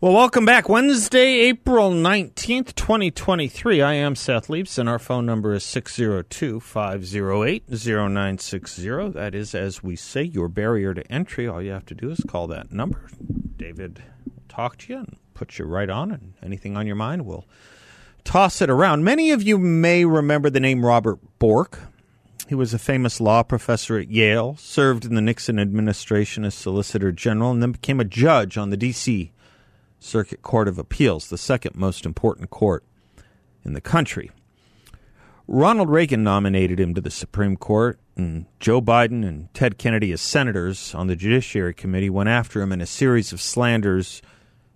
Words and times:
Well, 0.00 0.12
welcome 0.12 0.44
back. 0.44 0.68
Wednesday, 0.68 1.40
April 1.48 1.90
19th, 1.90 2.76
2023. 2.76 3.82
I 3.82 3.94
am 3.94 4.14
Seth 4.14 4.46
Leibsohn, 4.46 4.82
and 4.82 4.88
our 4.88 5.00
phone 5.00 5.26
number 5.26 5.52
is 5.52 5.64
602 5.64 6.60
508 6.60 7.64
0960. 7.68 9.08
That 9.08 9.34
is, 9.34 9.56
as 9.56 9.82
we 9.82 9.96
say, 9.96 10.22
your 10.22 10.46
barrier 10.46 10.94
to 10.94 11.04
entry. 11.12 11.48
All 11.48 11.60
you 11.60 11.72
have 11.72 11.84
to 11.86 11.96
do 11.96 12.10
is 12.10 12.20
call 12.28 12.46
that 12.46 12.70
number. 12.70 13.10
David 13.56 14.04
will 14.24 14.44
talk 14.48 14.78
to 14.78 14.92
you 14.92 14.98
and 15.00 15.16
put 15.34 15.58
you 15.58 15.64
right 15.64 15.90
on, 15.90 16.12
and 16.12 16.34
anything 16.44 16.76
on 16.76 16.86
your 16.86 16.94
mind, 16.94 17.26
we'll 17.26 17.44
toss 18.22 18.62
it 18.62 18.70
around. 18.70 19.02
Many 19.02 19.32
of 19.32 19.42
you 19.42 19.58
may 19.58 20.04
remember 20.04 20.48
the 20.48 20.60
name 20.60 20.86
Robert 20.86 21.18
Bork. 21.40 21.80
He 22.48 22.54
was 22.54 22.72
a 22.72 22.78
famous 22.78 23.20
law 23.20 23.42
professor 23.42 23.98
at 23.98 24.12
Yale, 24.12 24.54
served 24.60 25.04
in 25.04 25.16
the 25.16 25.20
Nixon 25.20 25.58
administration 25.58 26.44
as 26.44 26.54
Solicitor 26.54 27.10
General, 27.10 27.50
and 27.50 27.60
then 27.60 27.72
became 27.72 27.98
a 27.98 28.04
judge 28.04 28.56
on 28.56 28.70
the 28.70 28.76
D.C. 28.76 29.32
Circuit 30.00 30.42
Court 30.42 30.68
of 30.68 30.78
Appeals, 30.78 31.28
the 31.28 31.38
second 31.38 31.74
most 31.76 32.06
important 32.06 32.50
court 32.50 32.84
in 33.64 33.72
the 33.72 33.80
country. 33.80 34.30
Ronald 35.46 35.88
Reagan 35.88 36.22
nominated 36.22 36.78
him 36.78 36.94
to 36.94 37.00
the 37.00 37.10
Supreme 37.10 37.56
Court, 37.56 37.98
and 38.16 38.46
Joe 38.60 38.82
Biden 38.82 39.26
and 39.26 39.52
Ted 39.54 39.78
Kennedy, 39.78 40.12
as 40.12 40.20
senators 40.20 40.94
on 40.94 41.06
the 41.06 41.16
Judiciary 41.16 41.72
Committee, 41.72 42.10
went 42.10 42.28
after 42.28 42.60
him 42.60 42.72
in 42.72 42.80
a 42.80 42.86
series 42.86 43.32
of 43.32 43.40
slanders 43.40 44.20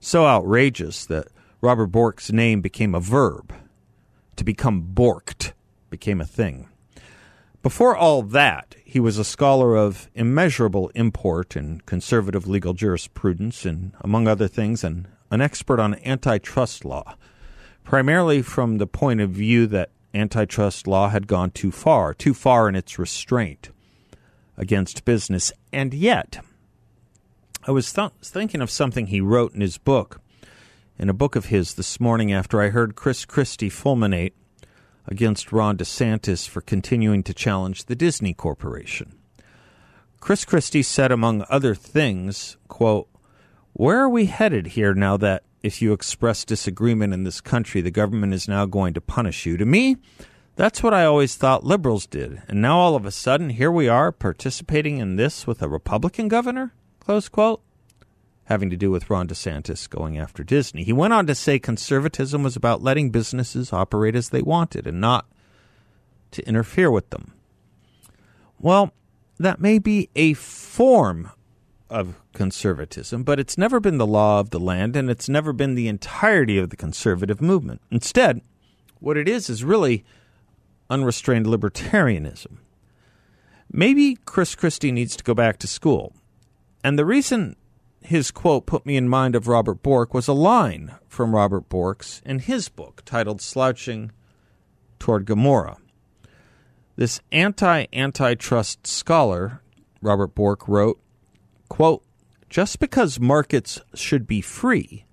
so 0.00 0.26
outrageous 0.26 1.04
that 1.06 1.28
Robert 1.60 1.88
Bork's 1.88 2.32
name 2.32 2.60
became 2.60 2.94
a 2.94 3.00
verb. 3.00 3.52
To 4.36 4.44
become 4.44 4.92
borked 4.94 5.52
became 5.90 6.20
a 6.20 6.26
thing. 6.26 6.68
Before 7.62 7.96
all 7.96 8.22
that, 8.22 8.74
he 8.84 8.98
was 8.98 9.18
a 9.18 9.24
scholar 9.24 9.76
of 9.76 10.10
immeasurable 10.14 10.90
import 10.96 11.56
in 11.56 11.80
conservative 11.86 12.48
legal 12.48 12.74
jurisprudence 12.74 13.64
and, 13.64 13.92
among 14.00 14.26
other 14.26 14.48
things, 14.48 14.82
an, 14.82 15.06
an 15.30 15.40
expert 15.40 15.78
on 15.78 15.94
antitrust 16.04 16.84
law, 16.84 17.14
primarily 17.84 18.42
from 18.42 18.78
the 18.78 18.86
point 18.88 19.20
of 19.20 19.30
view 19.30 19.68
that 19.68 19.90
antitrust 20.12 20.88
law 20.88 21.08
had 21.08 21.28
gone 21.28 21.52
too 21.52 21.70
far, 21.70 22.12
too 22.12 22.34
far 22.34 22.68
in 22.68 22.74
its 22.74 22.98
restraint 22.98 23.70
against 24.56 25.04
business. 25.04 25.52
And 25.72 25.94
yet, 25.94 26.44
I 27.64 27.70
was 27.70 27.92
th- 27.92 28.10
thinking 28.22 28.60
of 28.60 28.70
something 28.70 29.06
he 29.06 29.20
wrote 29.20 29.54
in 29.54 29.60
his 29.60 29.78
book, 29.78 30.20
in 30.98 31.08
a 31.08 31.14
book 31.14 31.36
of 31.36 31.46
his 31.46 31.74
this 31.74 32.00
morning 32.00 32.32
after 32.32 32.60
I 32.60 32.70
heard 32.70 32.96
Chris 32.96 33.24
Christie 33.24 33.70
fulminate 33.70 34.32
against 35.06 35.52
Ron 35.52 35.76
DeSantis 35.76 36.48
for 36.48 36.60
continuing 36.60 37.22
to 37.24 37.34
challenge 37.34 37.84
the 37.84 37.96
Disney 37.96 38.34
Corporation. 38.34 39.14
Chris 40.20 40.44
Christie 40.44 40.82
said, 40.82 41.10
among 41.10 41.44
other 41.48 41.74
things, 41.74 42.56
quote, 42.68 43.08
Where 43.72 44.00
are 44.00 44.08
we 44.08 44.26
headed 44.26 44.68
here 44.68 44.94
now 44.94 45.16
that 45.16 45.42
if 45.62 45.82
you 45.82 45.92
express 45.92 46.44
disagreement 46.44 47.12
in 47.12 47.24
this 47.24 47.40
country, 47.40 47.80
the 47.80 47.90
government 47.90 48.34
is 48.34 48.46
now 48.46 48.66
going 48.66 48.94
to 48.94 49.00
punish 49.00 49.46
you? 49.46 49.56
To 49.56 49.66
me, 49.66 49.96
that's 50.54 50.82
what 50.82 50.94
I 50.94 51.04
always 51.04 51.34
thought 51.34 51.64
liberals 51.64 52.06
did. 52.06 52.42
And 52.46 52.62
now 52.62 52.78
all 52.78 52.94
of 52.94 53.04
a 53.04 53.10
sudden, 53.10 53.50
here 53.50 53.72
we 53.72 53.88
are 53.88 54.12
participating 54.12 54.98
in 54.98 55.16
this 55.16 55.46
with 55.46 55.62
a 55.62 55.68
Republican 55.68 56.28
governor? 56.28 56.72
Close 57.00 57.28
quote 57.28 57.62
having 58.44 58.70
to 58.70 58.76
do 58.76 58.90
with 58.90 59.08
Ron 59.08 59.28
DeSantis 59.28 59.88
going 59.88 60.18
after 60.18 60.42
Disney. 60.42 60.82
He 60.82 60.92
went 60.92 61.12
on 61.12 61.26
to 61.26 61.34
say 61.34 61.58
conservatism 61.58 62.42
was 62.42 62.56
about 62.56 62.82
letting 62.82 63.10
businesses 63.10 63.72
operate 63.72 64.16
as 64.16 64.30
they 64.30 64.42
wanted 64.42 64.86
and 64.86 65.00
not 65.00 65.26
to 66.32 66.46
interfere 66.46 66.90
with 66.90 67.10
them. 67.10 67.32
Well, 68.58 68.92
that 69.38 69.60
may 69.60 69.78
be 69.78 70.08
a 70.16 70.34
form 70.34 71.30
of 71.88 72.20
conservatism, 72.32 73.22
but 73.22 73.38
it's 73.38 73.58
never 73.58 73.78
been 73.78 73.98
the 73.98 74.06
law 74.06 74.40
of 74.40 74.50
the 74.50 74.60
land 74.60 74.96
and 74.96 75.10
it's 75.10 75.28
never 75.28 75.52
been 75.52 75.74
the 75.74 75.88
entirety 75.88 76.58
of 76.58 76.70
the 76.70 76.76
conservative 76.76 77.40
movement. 77.40 77.82
Instead, 77.90 78.40
what 78.98 79.16
it 79.16 79.28
is 79.28 79.50
is 79.50 79.62
really 79.62 80.04
unrestrained 80.88 81.46
libertarianism. 81.46 82.58
Maybe 83.70 84.16
Chris 84.24 84.54
Christie 84.54 84.92
needs 84.92 85.16
to 85.16 85.24
go 85.24 85.34
back 85.34 85.58
to 85.58 85.66
school. 85.66 86.14
And 86.84 86.98
the 86.98 87.04
reason 87.04 87.56
his 88.04 88.30
quote 88.30 88.66
put 88.66 88.86
me 88.86 88.96
in 88.96 89.08
mind 89.08 89.34
of 89.34 89.48
Robert 89.48 89.82
Bork 89.82 90.14
was 90.14 90.28
a 90.28 90.32
line 90.32 90.94
from 91.08 91.34
Robert 91.34 91.68
Bork's 91.68 92.22
in 92.24 92.40
his 92.40 92.68
book 92.68 93.02
titled 93.04 93.40
Slouching 93.40 94.12
Toward 94.98 95.24
Gomorrah. 95.24 95.78
This 96.96 97.20
anti 97.30 97.86
antitrust 97.92 98.86
scholar, 98.86 99.62
Robert 100.00 100.34
Bork, 100.34 100.68
wrote, 100.68 101.00
quote, 101.68 102.04
Just 102.50 102.78
because 102.78 103.18
markets 103.18 103.80
should 103.94 104.26
be 104.26 104.40
free 104.40 105.04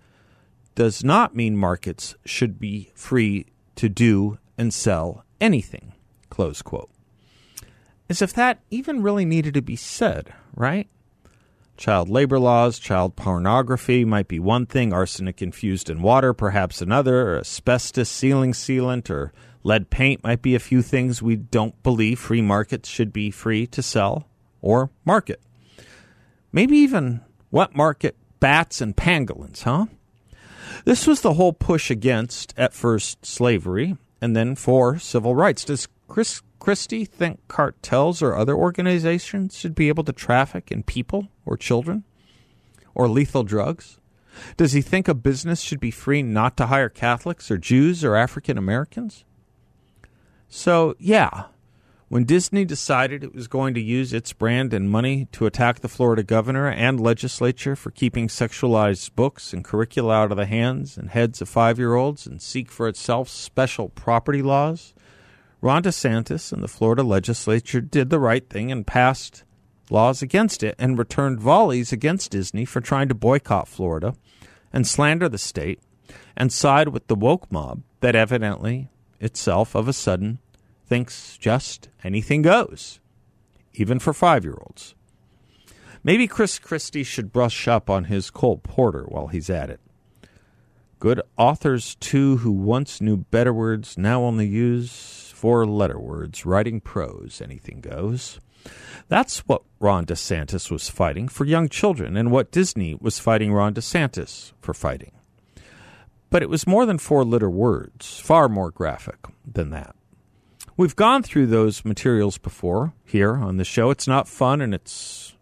does 0.76 1.04
not 1.04 1.36
mean 1.36 1.58
markets 1.58 2.16
should 2.26 2.60
be 2.60 2.92
free 2.96 3.46
to 3.76 3.90
do 3.90 4.38
and 4.58 4.74
sell 4.74 5.24
anything. 5.40 5.94
Close 6.30 6.62
quote. 6.62 6.90
As 8.10 8.22
if 8.22 8.34
that 8.34 8.60
even 8.70 9.04
really 9.04 9.26
needed 9.26 9.54
to 9.54 9.62
be 9.62 9.76
said, 9.76 10.34
right? 10.56 10.88
Child 11.80 12.10
labor 12.10 12.40
laws, 12.40 12.78
child 12.78 13.16
pornography 13.16 14.04
might 14.04 14.28
be 14.28 14.38
one 14.38 14.66
thing, 14.66 14.92
arsenic 14.92 15.42
infused 15.42 15.90
in 15.90 16.02
water 16.02 16.34
perhaps 16.34 16.82
another, 16.82 17.38
asbestos 17.38 18.10
ceiling 18.10 18.52
sealant 18.52 19.10
or 19.10 19.32
lead 19.64 19.90
paint 19.90 20.22
might 20.22 20.42
be 20.42 20.56
a 20.56 20.60
few 20.60 20.82
things 20.82 21.22
we 21.22 21.38
don't 21.38 21.82
believe 21.82 22.20
free 22.20 22.42
markets 22.42 22.90
should 22.90 23.14
be 23.14 23.32
free 23.32 23.66
to 23.68 23.82
sell 23.82 24.28
or 24.62 24.90
market. 25.06 25.42
Maybe 26.52 26.76
even 26.80 27.22
wet 27.50 27.74
market 27.74 28.18
bats 28.42 28.82
and 28.82 28.94
pangolins, 28.94 29.64
huh? 29.64 29.86
This 30.84 31.08
was 31.08 31.22
the 31.22 31.36
whole 31.36 31.54
push 31.54 31.90
against, 31.90 32.54
at 32.58 32.74
first, 32.74 33.26
slavery 33.26 33.96
and 34.20 34.36
then 34.36 34.56
for 34.56 35.00
civil 35.00 35.34
rights. 35.34 35.64
Does 35.64 35.88
Chris 36.10 36.42
Christie 36.60 37.06
think 37.06 37.48
cartels 37.48 38.22
or 38.22 38.36
other 38.36 38.54
organizations 38.54 39.58
should 39.58 39.76
be 39.76 39.88
able 39.88 40.04
to 40.04 40.12
traffic 40.12 40.72
in 40.72 40.84
people 40.84 41.30
or 41.50 41.58
children 41.58 42.04
or 42.94 43.10
lethal 43.10 43.44
drugs? 43.44 44.00
Does 44.56 44.74
he 44.74 44.82
think 44.82 45.08
a 45.08 45.14
business 45.14 45.60
should 45.60 45.80
be 45.80 45.92
free 45.92 46.22
not 46.22 46.56
to 46.58 46.68
hire 46.68 46.88
Catholics 46.88 47.50
or 47.50 47.58
Jews 47.58 48.04
or 48.04 48.16
African 48.16 48.58
Americans? 48.58 49.26
So, 50.48 50.96
yeah, 51.00 51.46
when 52.08 52.24
Disney 52.24 52.66
decided 52.66 53.24
it 53.24 53.36
was 53.36 53.48
going 53.48 53.74
to 53.74 53.82
use 53.82 54.14
its 54.14 54.34
brand 54.34 54.74
and 54.74 54.90
money 54.90 55.28
to 55.32 55.46
attack 55.46 55.80
the 55.80 55.88
Florida 55.88 56.24
governor 56.24 56.68
and 56.68 57.00
legislature 57.00 57.76
for 57.76 57.92
keeping 57.92 58.28
sexualized 58.28 59.14
books 59.16 59.54
and 59.54 59.64
curricula 59.64 60.16
out 60.16 60.32
of 60.32 60.38
the 60.38 60.46
hands 60.46 60.98
and 60.98 61.10
heads 61.10 61.42
of 61.42 61.50
five 61.50 61.78
year 61.78 61.96
olds 61.96 62.26
and 62.26 62.42
seek 62.42 62.72
for 62.72 62.88
itself 62.88 63.30
special 63.30 63.90
property 63.90 64.42
laws, 64.42 64.94
Ron 65.62 65.84
DeSantis 65.84 66.54
and 66.54 66.64
the 66.64 66.68
Florida 66.68 67.04
legislature 67.04 67.82
did 67.82 68.10
the 68.10 68.20
right 68.20 68.50
thing 68.50 68.72
and 68.72 68.88
passed 68.88 69.44
laws 69.90 70.22
against 70.22 70.64
it 70.64 70.76
and 70.78 70.98
returned 70.98 71.40
volleys 71.40 71.92
against 71.92 72.32
Disney 72.32 72.66
for 72.66 72.82
trying 72.82 73.08
to 73.10 73.16
boycott 73.16 73.68
Florida 73.68 74.16
and 74.72 74.88
slander 74.88 75.28
the 75.30 75.38
state 75.38 75.80
and 76.36 76.52
side 76.52 76.90
with 76.90 77.08
the 77.08 77.16
woke 77.16 77.52
mob 77.52 77.82
that 78.02 78.16
evidently 78.16 78.90
itself 79.20 79.76
of 79.76 79.88
a 79.88 79.94
sudden 79.94 80.40
thinks 80.86 81.38
just 81.38 81.90
anything 82.04 82.42
goes, 82.42 83.00
even 83.74 84.00
for 84.00 84.14
five 84.14 84.44
year 84.44 84.58
olds. 84.60 84.96
Maybe 86.04 86.28
Chris 86.28 86.60
Christie 86.60 87.04
should 87.04 87.34
brush 87.34 87.68
up 87.68 87.90
on 87.90 88.06
his 88.06 88.32
Cole 88.32 88.58
Porter 88.58 89.04
while 89.04 89.28
he's 89.28 89.50
at 89.50 89.70
it. 89.70 89.82
Good 91.00 91.22
authors, 91.38 91.96
too, 91.96 92.38
who 92.38 92.52
once 92.52 93.00
knew 93.00 93.18
better 93.18 93.54
words 93.54 93.98
now 93.98 94.24
only 94.24 94.48
use 94.48 95.29
four 95.40 95.66
letter 95.66 95.98
words, 95.98 96.46
writing 96.46 96.82
prose, 96.82 97.42
anything 97.42 97.80
goes. 97.80 98.42
That's 99.08 99.40
what 99.48 99.62
Ron 99.80 100.06
DeSantis 100.06 100.70
was 100.70 100.90
fighting 100.90 101.30
for 101.30 101.46
young 101.46 101.70
children, 101.70 102.18
and 102.18 102.30
what 102.30 102.52
Disney 102.52 102.94
was 103.00 103.20
fighting 103.20 103.54
Ron 103.54 103.74
DeSantis 103.74 104.52
for 104.60 104.74
fighting. 104.74 105.14
But 106.30 106.44
it 106.44 106.50
was 106.50 106.68
more 106.68 106.86
than 106.86 106.98
four 106.98 107.24
letter 107.24 107.50
words, 107.50 108.20
far 108.20 108.50
more 108.50 108.70
graphic 108.70 109.16
than 109.50 109.70
that. 109.70 109.96
We've 110.76 110.96
gone 110.96 111.24
through 111.24 111.48
those 111.48 111.86
materials 111.86 112.38
before 112.38 112.94
here 113.06 113.36
on 113.36 113.56
the 113.56 113.64
show. 113.64 113.92
It's 113.92 114.08
not 114.10 114.28
fun 114.28 114.60
and 114.60 114.74
it's 114.74 115.38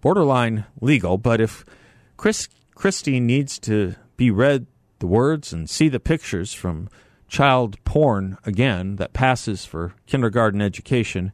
borderline 0.00 0.64
legal, 0.80 1.18
but 1.18 1.40
if 1.40 1.66
Chris 2.16 2.48
Christie 2.74 3.20
needs 3.20 3.58
to 3.60 3.94
be 4.16 4.30
read 4.30 4.66
the 5.00 5.06
words 5.06 5.52
and 5.52 5.68
see 5.68 5.88
the 5.88 6.00
pictures 6.00 6.54
from 6.54 6.88
child 7.34 7.82
porn 7.82 8.38
again 8.44 8.94
that 8.94 9.12
passes 9.12 9.64
for 9.64 9.92
kindergarten 10.06 10.62
education, 10.62 11.32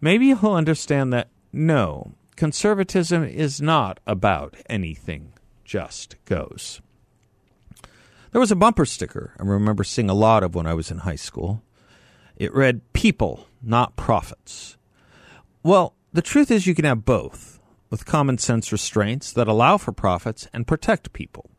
maybe 0.00 0.28
he'll 0.28 0.52
understand 0.52 1.12
that 1.12 1.28
no, 1.52 2.12
conservatism 2.36 3.22
is 3.22 3.60
not 3.60 4.00
about 4.06 4.56
anything 4.70 5.34
just 5.62 6.16
goes. 6.24 6.80
There 8.32 8.40
was 8.40 8.50
a 8.50 8.56
bumper 8.56 8.86
sticker 8.86 9.34
I 9.38 9.42
remember 9.42 9.84
seeing 9.84 10.08
a 10.08 10.14
lot 10.14 10.42
of 10.42 10.54
when 10.54 10.66
I 10.66 10.72
was 10.72 10.90
in 10.90 10.98
high 10.98 11.16
school. 11.16 11.62
It 12.36 12.54
read, 12.54 12.80
People, 12.94 13.46
not 13.62 13.94
profits. 13.94 14.78
Well, 15.62 15.96
the 16.14 16.22
truth 16.22 16.50
is 16.50 16.66
you 16.66 16.74
can 16.74 16.86
have 16.86 17.04
both, 17.04 17.60
with 17.90 18.06
common 18.06 18.38
sense 18.38 18.72
restraints 18.72 19.32
that 19.34 19.48
allow 19.48 19.76
for 19.76 19.92
profits 19.92 20.48
and 20.54 20.66
protect 20.66 21.12
people. 21.12 21.50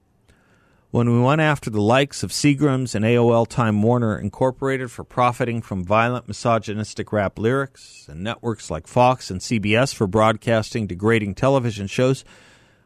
When 0.90 1.12
we 1.12 1.20
went 1.20 1.42
after 1.42 1.70
the 1.70 1.82
likes 1.82 2.24
of 2.24 2.32
Seagram's 2.32 2.96
and 2.96 3.04
AOL 3.04 3.46
Time 3.46 3.82
Warner 3.82 4.18
Incorporated 4.18 4.90
for 4.90 5.04
profiting 5.04 5.62
from 5.62 5.84
violent 5.84 6.30
misogynistic 6.30 7.12
rap 7.12 7.38
lyrics, 7.38 8.06
and 8.08 8.24
networks 8.24 8.72
like 8.72 8.88
Fox 8.88 9.30
and 9.30 9.42
CBS 9.42 9.94
for 9.94 10.08
broadcasting 10.08 10.88
degrading 10.88 11.36
television 11.36 11.88
shows, 11.88 12.24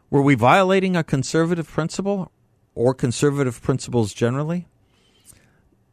were 0.10 0.24
we 0.24 0.34
violating 0.34 0.96
a 0.96 1.04
conservative 1.04 1.68
principle 1.68 2.32
or 2.74 2.96
conservative 2.96 3.62
principles 3.62 4.16
generally? 4.16 4.68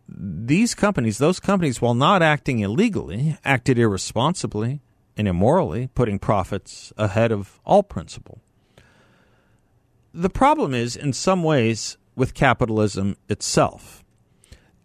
These 0.08 0.74
companies, 0.74 1.18
those 1.18 1.38
companies, 1.38 1.82
while 1.82 1.92
not 1.92 2.22
acting 2.22 2.60
illegally, 2.60 3.36
acted 3.44 3.78
irresponsibly 3.78 4.80
and 5.14 5.28
immorally, 5.28 5.90
putting 5.94 6.18
profits 6.18 6.90
ahead 6.96 7.32
of 7.32 7.60
all 7.66 7.82
principle. 7.82 8.40
The 10.14 10.30
problem 10.30 10.72
is, 10.72 10.96
in 10.96 11.12
some 11.12 11.42
ways, 11.42 11.97
with 12.18 12.34
capitalism 12.34 13.16
itself. 13.28 14.04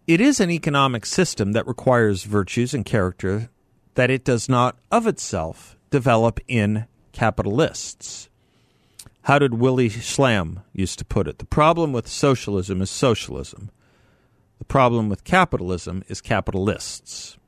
It 0.06 0.20
is 0.20 0.40
an 0.40 0.50
economic 0.50 1.04
system 1.04 1.52
that 1.52 1.66
requires 1.66 2.24
virtues 2.24 2.72
and 2.74 2.84
character 2.84 3.50
that 3.94 4.10
it 4.10 4.24
does 4.24 4.48
not 4.48 4.76
of 4.90 5.06
itself 5.06 5.76
develop 5.90 6.40
in 6.48 6.86
capitalists. 7.12 8.28
How 9.22 9.38
did 9.38 9.54
Willie 9.54 9.88
Schlamm 9.88 10.62
used 10.72 10.98
to 10.98 11.04
put 11.04 11.26
it? 11.26 11.38
The 11.38 11.46
problem 11.46 11.92
with 11.92 12.06
socialism 12.06 12.82
is 12.82 12.90
socialism. 12.90 13.70
The 14.58 14.66
problem 14.66 15.08
with 15.08 15.24
capitalism 15.24 16.04
is 16.08 16.20
capitalists. 16.20 17.38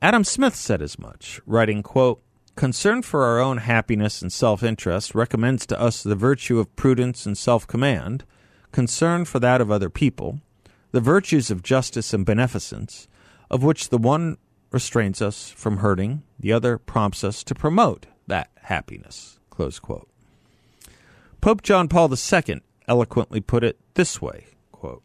Adam 0.00 0.24
Smith 0.24 0.54
said 0.54 0.80
as 0.80 0.98
much, 0.98 1.40
writing, 1.46 1.82
quote, 1.82 2.22
Concern 2.54 3.02
for 3.02 3.24
our 3.24 3.38
own 3.38 3.58
happiness 3.58 4.20
and 4.20 4.32
self 4.32 4.62
interest 4.62 5.14
recommends 5.14 5.64
to 5.66 5.80
us 5.80 6.02
the 6.02 6.14
virtue 6.14 6.58
of 6.58 6.74
prudence 6.76 7.24
and 7.24 7.36
self 7.36 7.66
command, 7.66 8.24
concern 8.72 9.24
for 9.24 9.38
that 9.38 9.60
of 9.60 9.70
other 9.70 9.90
people, 9.90 10.40
the 10.90 11.00
virtues 11.00 11.50
of 11.50 11.62
justice 11.62 12.12
and 12.12 12.26
beneficence, 12.26 13.08
of 13.50 13.62
which 13.62 13.90
the 13.90 13.98
one 13.98 14.36
restrains 14.70 15.22
us 15.22 15.50
from 15.50 15.78
hurting, 15.78 16.22
the 16.38 16.52
other 16.52 16.78
prompts 16.78 17.22
us 17.22 17.44
to 17.44 17.54
promote 17.54 18.06
that 18.26 18.50
happiness. 18.62 19.38
Pope 21.40 21.62
John 21.62 21.88
Paul 21.88 22.12
II 22.12 22.62
eloquently 22.88 23.40
put 23.40 23.62
it 23.62 23.78
this 23.94 24.20
way 24.20 24.46
quote, 24.70 25.02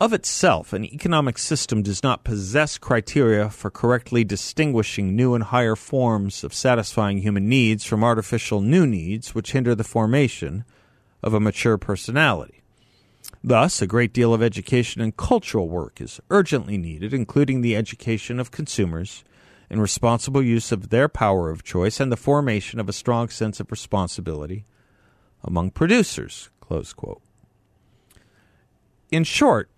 Of 0.00 0.12
itself, 0.12 0.72
an 0.72 0.84
economic 0.84 1.36
system 1.38 1.82
does 1.82 2.02
not 2.02 2.24
possess 2.24 2.78
criteria 2.78 3.50
for 3.50 3.70
correctly 3.70 4.24
distinguishing 4.24 5.14
new 5.14 5.34
and 5.34 5.44
higher 5.44 5.76
forms 5.76 6.42
of 6.42 6.54
satisfying 6.54 7.18
human 7.18 7.48
needs 7.48 7.84
from 7.84 8.02
artificial 8.02 8.60
new 8.60 8.86
needs 8.86 9.34
which 9.34 9.52
hinder 9.52 9.74
the 9.74 9.84
formation 9.84 10.64
of 11.22 11.34
a 11.34 11.40
mature 11.40 11.78
personality. 11.78 12.62
Thus, 13.42 13.82
a 13.82 13.86
great 13.86 14.12
deal 14.12 14.34
of 14.34 14.42
education 14.42 15.00
and 15.00 15.16
cultural 15.16 15.68
work 15.68 16.00
is 16.00 16.20
urgently 16.30 16.78
needed, 16.78 17.12
including 17.12 17.60
the 17.60 17.76
education 17.76 18.40
of 18.40 18.50
consumers 18.50 19.24
in 19.70 19.80
responsible 19.80 20.42
use 20.42 20.72
of 20.72 20.88
their 20.88 21.08
power 21.08 21.50
of 21.50 21.62
choice 21.62 22.00
and 22.00 22.10
the 22.10 22.16
formation 22.16 22.80
of 22.80 22.88
a 22.88 22.92
strong 22.92 23.28
sense 23.28 23.60
of 23.60 23.70
responsibility 23.70 24.64
among 25.44 25.70
producers. 25.70 26.50
In 29.10 29.24
short, 29.24 29.70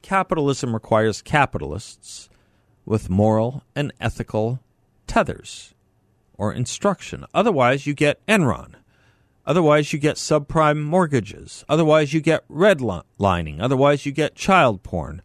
capitalism 0.00 0.72
requires 0.74 1.22
capitalists 1.22 2.28
with 2.84 3.10
moral 3.10 3.62
and 3.76 3.92
ethical 4.00 4.60
tethers 5.06 5.74
or 6.38 6.52
instruction. 6.52 7.24
Otherwise, 7.34 7.86
you 7.86 7.94
get 7.94 8.24
Enron. 8.26 8.74
Otherwise, 9.44 9.92
you 9.92 9.98
get 9.98 10.16
subprime 10.16 10.82
mortgages. 10.82 11.64
Otherwise, 11.68 12.12
you 12.12 12.20
get 12.20 12.46
redlining. 12.48 13.60
Otherwise, 13.60 14.06
you 14.06 14.12
get 14.12 14.36
child 14.36 14.82
porn. 14.82 15.20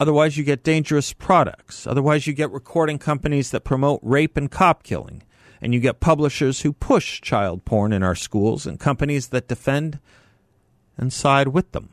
Otherwise, 0.00 0.36
you 0.36 0.42
get 0.42 0.64
dangerous 0.64 1.12
products. 1.12 1.86
Otherwise, 1.86 2.26
you 2.26 2.32
get 2.32 2.50
recording 2.50 2.98
companies 2.98 3.52
that 3.52 3.62
promote 3.62 4.00
rape 4.02 4.36
and 4.36 4.50
cop 4.50 4.82
killing. 4.82 5.22
And 5.60 5.72
you 5.72 5.78
get 5.78 6.00
publishers 6.00 6.62
who 6.62 6.72
push 6.72 7.20
child 7.20 7.64
porn 7.64 7.92
in 7.92 8.02
our 8.02 8.16
schools 8.16 8.66
and 8.66 8.80
companies 8.80 9.28
that 9.28 9.46
defend 9.46 10.00
and 10.98 11.12
side 11.12 11.48
with 11.48 11.70
them. 11.70 11.90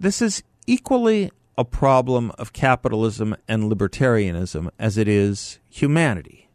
This 0.00 0.20
is 0.20 0.42
equally 0.66 1.30
a 1.56 1.64
problem 1.64 2.32
of 2.38 2.52
capitalism 2.52 3.36
and 3.46 3.70
libertarianism 3.70 4.70
as 4.80 4.98
it 4.98 5.06
is 5.06 5.60
humanity. 5.68 6.49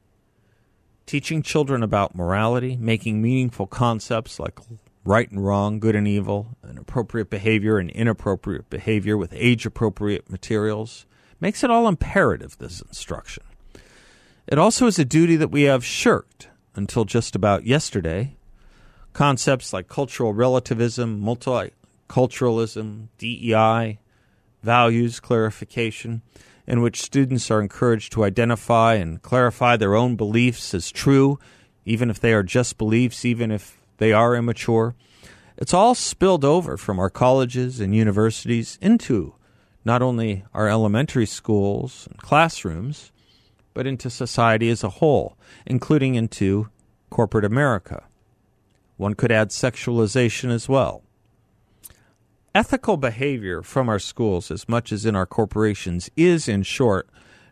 Teaching 1.06 1.44
children 1.44 1.84
about 1.84 2.16
morality, 2.16 2.76
making 2.78 3.22
meaningful 3.22 3.68
concepts 3.68 4.40
like 4.40 4.60
right 5.04 5.30
and 5.30 5.46
wrong, 5.46 5.80
good 5.80 5.96
and 5.96 6.08
evil, 6.08 6.58
and 6.64 6.80
appropriate 6.80 7.30
behavior 7.30 7.78
and 7.78 7.92
inappropriate 7.92 8.70
behavior 8.70 9.16
with 9.16 9.32
age 9.34 9.66
appropriate 9.66 10.30
materials 10.30 11.06
makes 11.40 11.64
it 11.64 11.70
all 11.70 11.88
imperative, 11.88 12.58
this 12.58 12.82
instruction. 12.82 13.44
It 14.48 14.58
also 14.58 14.88
is 14.88 14.98
a 14.98 15.06
duty 15.06 15.36
that 15.36 15.52
we 15.52 15.64
have 15.64 15.86
shirked 15.86 16.50
until 16.76 17.06
just 17.06 17.36
about 17.36 17.66
yesterday. 17.66 18.36
Concepts 19.14 19.74
like 19.74 19.88
cultural 19.88 20.34
relativism, 20.34 21.22
multiculturalism, 21.22 23.08
DEI, 23.18 24.00
values 24.64 25.20
clarification, 25.20 26.22
in 26.68 26.82
which 26.82 27.02
students 27.02 27.52
are 27.52 27.62
encouraged 27.62 28.12
to 28.14 28.24
identify 28.24 28.96
and 28.96 29.22
clarify 29.22 29.78
their 29.78 29.96
own 29.96 30.16
beliefs 30.16 30.74
as 30.74 30.92
true, 30.92 31.40
even 31.86 32.10
if 32.10 32.20
they 32.20 32.34
are 32.34 32.44
just 32.44 32.78
beliefs, 32.78 33.24
even 33.26 33.52
if 33.52 33.80
they 33.98 34.12
are 34.12 34.36
immature. 34.36 34.96
It's 35.58 35.74
all 35.74 35.96
spilled 35.96 36.44
over 36.44 36.76
from 36.76 37.00
our 37.00 37.10
colleges 37.10 37.80
and 37.80 37.96
universities 37.96 38.78
into 38.82 39.36
not 39.86 40.02
only 40.02 40.44
our 40.54 40.68
elementary 40.68 41.28
schools 41.28 42.08
and 42.10 42.20
classrooms, 42.20 43.12
but 43.74 43.86
into 43.86 44.10
society 44.10 44.70
as 44.70 44.84
a 44.84 44.90
whole, 44.90 45.38
including 45.66 46.16
into 46.16 46.70
corporate 47.10 47.46
America. 47.46 48.04
One 48.98 49.14
could 49.14 49.32
add 49.32 49.50
sexualization 49.50 50.50
as 50.50 50.68
well. 50.68 51.05
Ethical 52.56 52.96
behavior 52.96 53.62
from 53.62 53.90
our 53.90 54.00
schools, 54.00 54.50
as 54.50 54.70
much 54.70 54.94
as 54.94 55.06
in 55.06 55.14
our 55.14 55.26
corporations, 55.26 56.10
is, 56.16 56.48
in 56.48 56.64
short, 56.64 57.10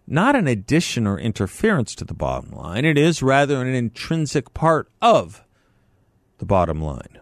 not 0.08 0.34
an 0.34 0.48
addition 0.48 1.06
or 1.06 1.20
interference 1.20 1.94
to 1.94 2.06
the 2.06 2.14
bottom 2.14 2.52
line. 2.52 2.86
It 2.86 2.98
is 2.98 3.22
rather 3.22 3.62
an 3.62 3.68
intrinsic 3.68 4.54
part 4.54 4.90
of 5.02 5.44
the 6.38 6.46
bottom 6.46 6.82
line. 6.82 7.20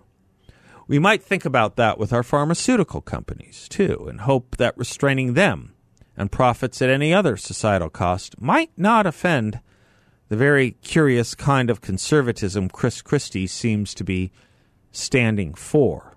We 0.87 0.99
might 0.99 1.23
think 1.23 1.43
about 1.43 1.75
that 1.77 1.97
with 1.97 2.13
our 2.13 2.21
pharmaceutical 2.21 3.01
companies, 3.01 3.67
too, 3.67 4.05
and 4.07 4.21
hope 4.21 4.57
that 4.57 4.77
restraining 4.77 5.33
them 5.33 5.73
and 6.15 6.31
profits 6.31 6.83
at 6.83 6.89
any 6.91 7.11
other 7.11 7.35
societal 7.35 7.89
cost 7.89 8.39
might 8.39 8.69
not 8.77 9.07
offend 9.07 9.59
the 10.29 10.37
very 10.37 10.71
curious 10.83 11.33
kind 11.33 11.71
of 11.71 11.81
conservatism 11.81 12.69
Chris 12.69 13.01
Christie 13.01 13.47
seems 13.47 13.95
to 13.95 14.03
be 14.03 14.31
standing 14.91 15.55
for. 15.55 16.10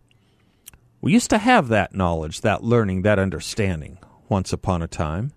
We 1.05 1.13
used 1.13 1.29
to 1.29 1.39
have 1.39 1.69
that 1.69 1.95
knowledge, 1.95 2.41
that 2.41 2.65
learning, 2.65 3.03
that 3.03 3.19
understanding 3.19 3.99
once 4.31 4.55
upon 4.55 4.81
a 4.81 4.89
time. 4.89 5.35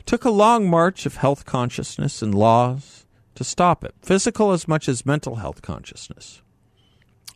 It 0.00 0.04
took 0.04 0.26
a 0.26 0.30
long 0.30 0.68
march 0.68 1.06
of 1.06 1.16
health 1.16 1.46
consciousness 1.46 2.20
and 2.20 2.34
laws 2.34 3.06
to 3.34 3.42
stop 3.42 3.84
it, 3.84 3.94
physical 4.02 4.52
as 4.52 4.68
much 4.68 4.86
as 4.86 5.06
mental 5.06 5.36
health 5.36 5.62
consciousness. 5.62 6.42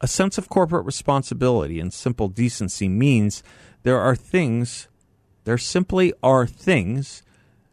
A 0.03 0.07
sense 0.07 0.37
of 0.37 0.51
corporate 0.51 0.85
responsibility 0.85 1.81
and 1.81 1.95
simple 1.95 2.29
decency 2.29 2.91
means 2.91 3.43
there 3.85 4.01
are 4.01 4.17
things, 4.17 4.89
there 5.45 5.57
simply 5.57 6.13
are 6.23 6.47
things 6.47 7.23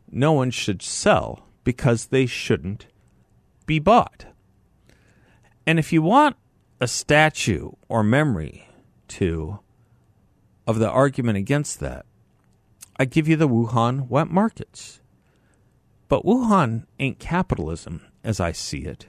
no 0.10 0.32
one 0.32 0.52
should 0.52 0.82
sell 0.82 1.46
because 1.66 2.06
they 2.06 2.26
shouldn't 2.26 2.88
be 3.66 3.80
bought. 3.80 4.28
And 5.68 5.78
if 5.78 5.92
you 5.92 6.02
want 6.02 6.38
a 6.80 6.88
statue 6.88 7.72
or 7.90 8.02
memory 8.02 8.70
to 9.10 9.60
of 10.70 10.78
the 10.78 10.88
argument 10.88 11.36
against 11.36 11.80
that, 11.80 12.06
I 12.96 13.06
give 13.06 13.28
you 13.28 13.36
the 13.36 13.50
Wuhan 13.50 14.08
wet 14.08 14.30
markets. 14.30 15.02
But 16.08 16.24
Wuhan 16.24 16.86
ain't 17.00 17.18
capitalism 17.18 18.04
as 18.24 18.40
I 18.40 18.52
see 18.52 18.86
it. 18.86 19.08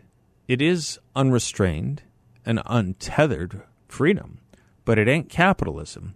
It 0.48 0.62
is 0.62 0.98
unrestrained 1.14 2.02
and 2.46 2.62
untethered 2.64 3.60
freedom, 3.88 4.38
but 4.86 4.98
it 4.98 5.06
ain't 5.06 5.28
capitalism. 5.28 6.14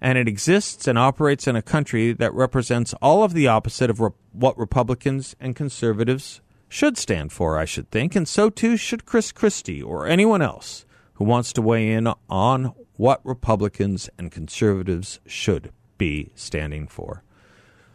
And 0.00 0.18
it 0.18 0.28
exists 0.28 0.86
and 0.86 0.96
operates 0.96 1.48
in 1.48 1.56
a 1.56 1.62
country 1.62 2.12
that 2.12 2.32
represents 2.32 2.94
all 3.02 3.24
of 3.24 3.32
the 3.32 3.48
opposite 3.48 3.90
of 3.90 3.98
re- 3.98 4.10
what 4.30 4.56
Republicans 4.56 5.34
and 5.40 5.56
conservatives 5.56 6.40
should 6.68 6.96
stand 6.96 7.32
for, 7.32 7.58
I 7.58 7.64
should 7.64 7.90
think, 7.90 8.14
and 8.14 8.28
so 8.28 8.50
too 8.50 8.76
should 8.76 9.04
Chris 9.04 9.32
Christie 9.32 9.82
or 9.82 10.06
anyone 10.06 10.42
else 10.42 10.86
who 11.14 11.24
wants 11.24 11.52
to 11.54 11.62
weigh 11.62 11.90
in 11.90 12.08
on 12.30 12.72
what 12.96 13.20
Republicans 13.24 14.08
and 14.18 14.32
conservatives 14.32 15.20
should 15.26 15.72
be 15.98 16.30
standing 16.34 16.86
for. 16.86 17.22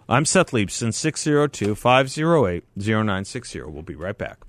I'm 0.07 0.25
Seth 0.25 0.51
Leibsohn, 0.51 0.93
602 0.93 1.75
508 1.75 2.63
0960. 2.75 3.61
We'll 3.63 3.81
be 3.81 3.95
right 3.95 4.17
back. 4.17 4.39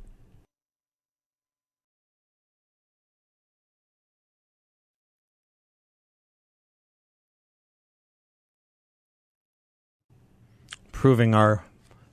Proving 10.90 11.34
our 11.34 11.64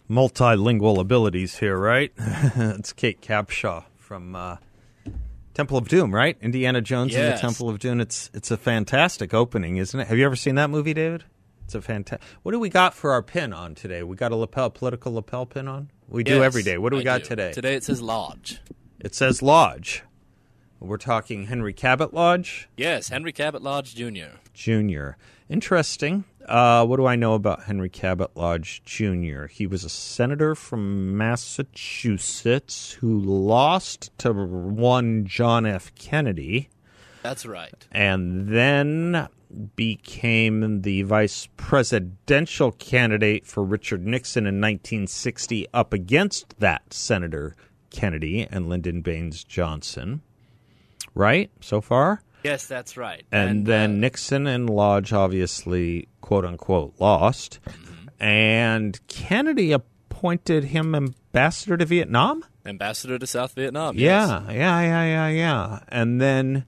multilingual 0.10 1.00
abilities 1.00 1.58
here, 1.58 1.78
right? 1.78 2.12
it's 2.18 2.92
Kate 2.94 3.22
Capshaw 3.22 3.86
from 3.98 4.36
uh, 4.36 4.58
Temple 5.60 5.78
of 5.78 5.90
Doom, 5.90 6.16
right? 6.16 6.38
Indiana 6.40 6.80
Jones 6.80 7.14
and 7.14 7.34
the 7.34 7.38
Temple 7.38 7.68
of 7.68 7.80
Doom. 7.80 8.00
It's 8.00 8.32
it's 8.34 8.50
a 8.50 8.56
fantastic 8.56 9.34
opening, 9.34 9.76
isn't 9.76 10.00
it? 10.00 10.08
Have 10.08 10.18
you 10.18 10.24
ever 10.26 10.38
seen 10.38 10.56
that 10.56 10.70
movie, 10.70 10.94
David? 10.94 11.26
It's 11.66 11.76
a 11.76 11.82
fantastic. 11.82 12.26
What 12.44 12.54
do 12.54 12.60
we 12.62 12.70
got 12.70 12.94
for 12.94 13.12
our 13.12 13.22
pin 13.22 13.52
on 13.52 13.76
today? 13.76 14.02
We 14.02 14.16
got 14.16 14.32
a 14.32 14.38
lapel, 14.38 14.70
political 14.70 15.14
lapel 15.16 15.46
pin 15.46 15.68
on. 15.68 15.90
We 16.08 16.24
do 16.24 16.36
Yes, 16.36 16.44
every 16.46 16.64
day. 16.64 16.78
What 16.78 16.92
do 16.92 16.96
we 16.96 17.02
I 17.02 17.04
got 17.04 17.24
do. 17.24 17.28
today? 17.28 17.52
Today 17.52 17.76
it 17.76 17.84
says 17.84 18.02
Lodge. 18.02 18.62
It 19.02 19.14
says 19.14 19.42
Lodge. 19.42 20.04
We're 20.80 20.96
talking 20.96 21.48
Henry 21.48 21.74
Cabot 21.74 22.14
Lodge 22.14 22.70
Yes, 22.78 23.10
Henry 23.10 23.34
Cabot 23.34 23.62
Lodge 23.62 23.96
Jr. 23.96 24.38
Jr. 24.54 25.10
Interesting. 25.50 26.24
Uh, 26.50 26.84
what 26.84 26.98
do 26.98 27.06
I 27.06 27.16
know 27.16 27.36
about 27.36 27.66
Henry 27.66 27.90
Cabot 27.90 28.36
Lodge 28.36 28.82
Jr.? 28.84 29.46
He 29.46 29.68
was 29.68 29.84
a 29.84 29.90
senator 29.90 30.56
from 30.56 31.16
Massachusetts 31.16 32.94
who 32.94 33.20
lost 33.20 34.10
to 34.18 34.34
one 34.34 35.26
John 35.26 35.68
F. 35.68 35.94
Kennedy 35.94 36.70
That's 37.22 37.46
right. 37.46 37.88
and 37.92 38.48
then 38.48 39.28
became 39.76 40.82
the 40.82 41.04
vice 41.04 41.48
presidential 41.56 42.72
candidate 42.72 43.46
for 43.46 43.64
Richard 43.64 44.08
Nixon 44.08 44.46
in 44.46 44.56
1960 44.56 45.68
up 45.72 45.94
against 45.94 46.60
that 46.60 46.94
Senator 46.94 47.56
Kennedy 47.92 48.48
and 48.50 48.70
Lyndon 48.70 49.02
Baines 49.02 49.44
Johnson. 49.44 50.22
Right? 51.14 51.52
So 51.62 51.80
far? 51.80 52.24
Yes, 52.44 52.68
that's 52.68 52.96
right. 52.96 53.26
And, 53.32 53.66
then 53.66 53.92
uh, 53.92 53.96
Nixon 53.96 54.48
and 54.48 54.70
Lodge 54.70 55.12
obviously, 55.12 56.08
quote 56.30 56.46
unquote, 56.46 56.94
lost. 57.00 57.58
Mm-hmm. 57.66 58.24
And 58.24 59.08
Kennedy 59.08 59.72
appointed 59.72 60.66
him 60.66 60.94
ambassador 60.94 61.76
to 61.76 61.86
Vietnam? 61.86 62.46
ambassador 62.68 63.18
to 63.18 63.26
South 63.26 63.56
Vietnam. 63.56 63.98
yes. 63.98 64.30
Yeah, 64.30 64.52
yeah, 64.52 64.82
yeah, 64.82 65.06
yeah, 65.06 65.28
yeah. 65.30 65.80
And 65.88 66.22
then 66.22 66.66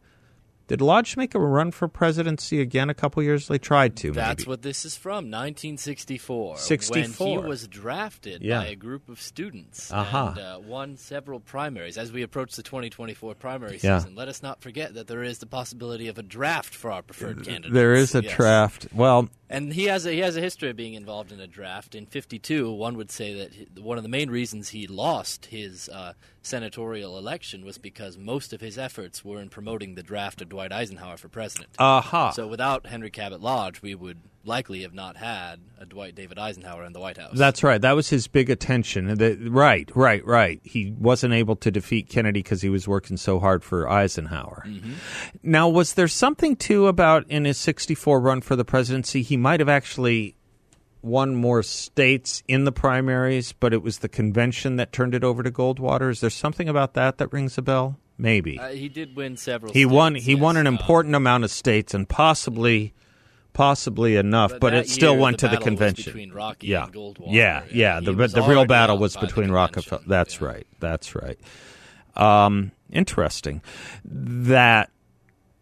did 0.71 0.81
Lodge 0.81 1.17
make 1.17 1.35
a 1.35 1.39
run 1.39 1.71
for 1.71 1.87
presidency 1.87 2.61
again 2.61 2.89
a 2.89 2.93
couple 2.93 3.21
years? 3.21 3.47
They 3.49 3.57
tried 3.57 3.95
to. 3.97 4.11
That's 4.13 4.43
maybe. 4.43 4.49
what 4.49 4.61
this 4.61 4.85
is 4.85 4.95
from, 4.95 5.29
1964. 5.29 6.57
64. 6.57 7.27
When 7.35 7.43
he 7.43 7.49
was 7.49 7.67
drafted 7.67 8.41
Yeah. 8.41 8.59
by 8.59 8.67
a 8.67 8.75
group 8.75 9.09
of 9.09 9.21
students 9.21 9.91
Uh-huh. 9.91 10.33
and 10.35 10.39
uh, 10.39 10.59
won 10.65 10.97
several 10.97 11.39
primaries. 11.39 11.97
As 11.97 12.11
we 12.11 12.21
approach 12.23 12.55
the 12.55 12.63
2024 12.63 13.35
primary 13.35 13.79
Yeah. 13.83 13.99
season, 13.99 14.15
let 14.15 14.27
us 14.27 14.41
not 14.41 14.61
forget 14.61 14.93
that 14.93 15.07
there 15.07 15.23
is 15.23 15.39
the 15.39 15.45
possibility 15.45 16.07
of 16.07 16.17
a 16.17 16.23
draft 16.23 16.73
for 16.73 16.89
our 16.91 17.01
preferred 17.01 17.43
candidates. 17.45 17.73
There 17.73 17.93
is 17.93 18.15
a 18.15 18.23
Yes. 18.23 18.35
draft. 18.35 18.87
Well, 18.93 19.29
And 19.49 19.73
he 19.73 19.83
has 19.85 20.05
a, 20.05 20.11
he 20.13 20.19
has 20.19 20.37
a 20.37 20.41
history 20.41 20.69
of 20.69 20.77
being 20.77 20.93
involved 20.93 21.33
in 21.33 21.41
a 21.41 21.47
draft. 21.47 21.93
In 21.95 22.05
'52, 22.05 22.71
one 22.71 22.95
would 22.95 23.11
say 23.11 23.33
that 23.33 23.81
one 23.83 23.97
of 23.97 24.03
the 24.03 24.09
main 24.09 24.29
reasons 24.29 24.69
he 24.69 24.87
lost 24.87 25.47
his 25.47 25.89
uh, 25.89 26.13
senatorial 26.41 27.17
election 27.17 27.63
was 27.63 27.77
because 27.77 28.17
most 28.17 28.53
of 28.53 28.61
his 28.61 28.77
efforts 28.77 29.23
were 29.23 29.41
in 29.41 29.49
promoting 29.49 29.95
the 29.95 30.03
draft 30.03 30.41
of 30.41 30.49
Dwight 30.49 30.71
Eisenhower 30.71 31.17
for 31.17 31.29
president. 31.29 31.69
aha. 31.79 32.31
so 32.31 32.47
without 32.47 32.87
Henry 32.87 33.09
Cabot 33.11 33.41
Lodge, 33.41 33.81
we 33.81 33.95
would 33.95 34.17
likely 34.43 34.81
have 34.81 34.93
not 34.93 35.17
had 35.17 35.59
a 35.79 35.85
Dwight 35.85 36.15
David 36.15 36.39
Eisenhower 36.39 36.83
in 36.83 36.93
the 36.93 36.99
White 36.99 37.17
House. 37.17 37.37
That's 37.37 37.61
right. 37.63 37.79
That 37.79 37.91
was 37.91 38.09
his 38.09 38.27
big 38.27 38.49
attention. 38.49 39.15
The- 39.15 39.37
right, 39.51 39.89
right, 39.95 40.25
right. 40.25 40.59
He 40.63 40.91
wasn't 40.97 41.33
able 41.35 41.55
to 41.57 41.69
defeat 41.69 42.09
Kennedy 42.09 42.41
because 42.41 42.61
he 42.63 42.69
was 42.69 42.87
working 42.87 43.17
so 43.17 43.39
hard 43.39 43.63
for 43.63 43.87
Eisenhower. 43.87 44.63
Mm-hmm. 44.67 44.93
Now, 45.43 45.69
was 45.69 45.93
there 45.93 46.07
something 46.07 46.55
too 46.55 46.87
about 46.87 47.27
in 47.29 47.45
his 47.45 47.57
64 47.59 48.19
run 48.19 48.41
for 48.41 48.55
the 48.55 48.65
presidency? 48.65 49.21
He 49.21 49.37
might 49.37 49.59
have 49.59 49.69
actually 49.69 50.35
won 51.01 51.35
more 51.35 51.63
states 51.63 52.43
in 52.47 52.63
the 52.65 52.71
primaries, 52.71 53.53
but 53.53 53.73
it 53.73 53.81
was 53.81 53.99
the 53.99 54.09
convention 54.09 54.75
that 54.75 54.91
turned 54.91 55.15
it 55.15 55.23
over 55.23 55.43
to 55.43 55.51
Goldwater. 55.51 56.09
Is 56.11 56.21
there 56.21 56.29
something 56.29 56.69
about 56.69 56.93
that 56.93 57.17
that 57.17 57.31
rings 57.33 57.57
a 57.57 57.61
bell? 57.61 57.97
Maybe. 58.17 58.59
uh, 58.59 58.69
he 58.69 58.87
did 58.87 59.15
win 59.15 59.35
several. 59.35 59.73
he 59.73 59.83
won 59.85 60.13
states, 60.13 60.25
he 60.27 60.35
won 60.35 60.55
yes. 60.55 60.61
an 60.61 60.67
Uh, 60.67 60.71
important 60.71 61.15
amount 61.15 61.43
of 61.43 61.49
states 61.51 61.93
and 61.95 62.07
possibly 62.07 62.93
possibly 63.53 64.15
enough, 64.15 64.53
but, 64.61 64.69
that 64.71 64.85
it 64.85 64.89
still 64.89 65.13
year, 65.13 65.21
went 65.21 65.39
the 65.39 65.49
to 65.49 65.55
the 65.55 65.61
convention. 65.61 66.13
between 66.13 66.31
Rocky 66.31 66.67
yeah. 66.67 66.85
and 66.85 66.93
Goldwater. 66.93 67.33
Yeah, 67.33 67.63
yeah. 67.71 67.99
He 67.99 68.05
The 68.05 68.27
the 68.27 68.41
real 68.43 68.65
battle 68.65 68.97
was 68.97 69.17
between. 69.17 69.51
Rockefeller. 69.51 70.03
That's 70.07 70.39
Yeah. 70.39 70.47
right. 70.47 70.67
That's 70.79 71.15
right. 71.15 71.37
Um, 72.15 72.71
interesting. 72.91 73.61
That 74.05 74.89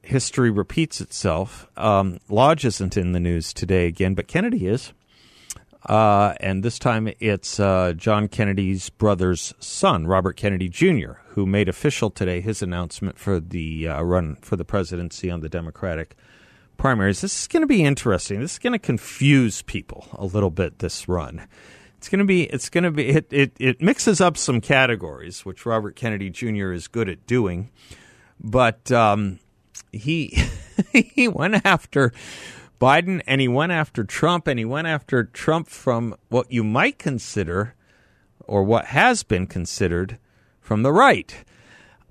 history 0.03 0.51
repeats 0.51 1.01
itself. 1.01 1.67
Um, 1.77 2.19
Lodge 2.29 2.65
isn't 2.65 2.97
in 2.97 3.11
the 3.13 3.19
news 3.19 3.53
today 3.53 3.85
again, 3.87 4.13
but 4.15 4.27
Kennedy 4.27 4.67
is. 4.67 4.93
Uh, 5.85 6.33
and 6.41 6.61
this 6.63 6.77
time 6.77 7.11
it's 7.19 7.59
uh, 7.59 7.93
John 7.95 8.27
Kennedy's 8.27 8.89
brother's 8.89 9.53
son, 9.59 10.07
Robert 10.07 10.35
Kennedy 10.35 10.67
Jr., 10.67 11.13
who 11.29 11.45
made 11.45 11.69
official 11.69 12.09
today 12.09 12.41
his 12.41 12.61
announcement 12.61 13.17
for 13.17 13.39
the 13.39 13.87
uh, 13.87 14.01
run 14.01 14.35
for 14.41 14.57
the 14.57 14.65
presidency 14.65 15.31
on 15.31 15.39
the 15.39 15.47
Democratic 15.47 16.17
primaries. 16.77 17.21
This 17.21 17.41
is 17.41 17.47
going 17.47 17.61
to 17.61 17.67
be 17.67 17.83
interesting. 17.83 18.41
This 18.41 18.53
is 18.53 18.59
going 18.59 18.73
to 18.73 18.79
confuse 18.79 19.61
people 19.61 20.05
a 20.13 20.25
little 20.25 20.49
bit. 20.49 20.79
This 20.79 21.07
run, 21.07 21.47
it's 21.97 22.09
going 22.09 22.19
to 22.19 22.25
be. 22.25 22.43
It's 22.43 22.69
going 22.69 22.83
to 22.83 22.91
be. 22.91 23.07
It, 23.07 23.27
it 23.31 23.53
it 23.57 23.81
mixes 23.81 24.19
up 24.19 24.35
some 24.35 24.59
categories, 24.59 25.45
which 25.45 25.65
Robert 25.65 25.95
Kennedy 25.95 26.29
Jr. 26.29 26.73
is 26.73 26.89
good 26.89 27.07
at 27.07 27.25
doing, 27.25 27.69
but 28.39 28.91
um, 28.91 29.39
he 29.93 30.37
he 30.91 31.29
went 31.29 31.65
after 31.65 32.11
Biden 32.79 33.21
and 33.27 33.41
he 33.41 33.47
went 33.47 33.71
after 33.71 34.03
Trump 34.03 34.47
and 34.47 34.57
he 34.57 34.65
went 34.65 34.87
after 34.87 35.25
Trump 35.25 35.67
from 35.67 36.15
what 36.29 36.51
you 36.51 36.63
might 36.63 36.97
consider 36.97 37.75
or 38.39 38.63
what 38.63 38.85
has 38.85 39.23
been 39.23 39.47
considered 39.47 40.17
from 40.61 40.83
the 40.83 40.93
right. 40.93 41.43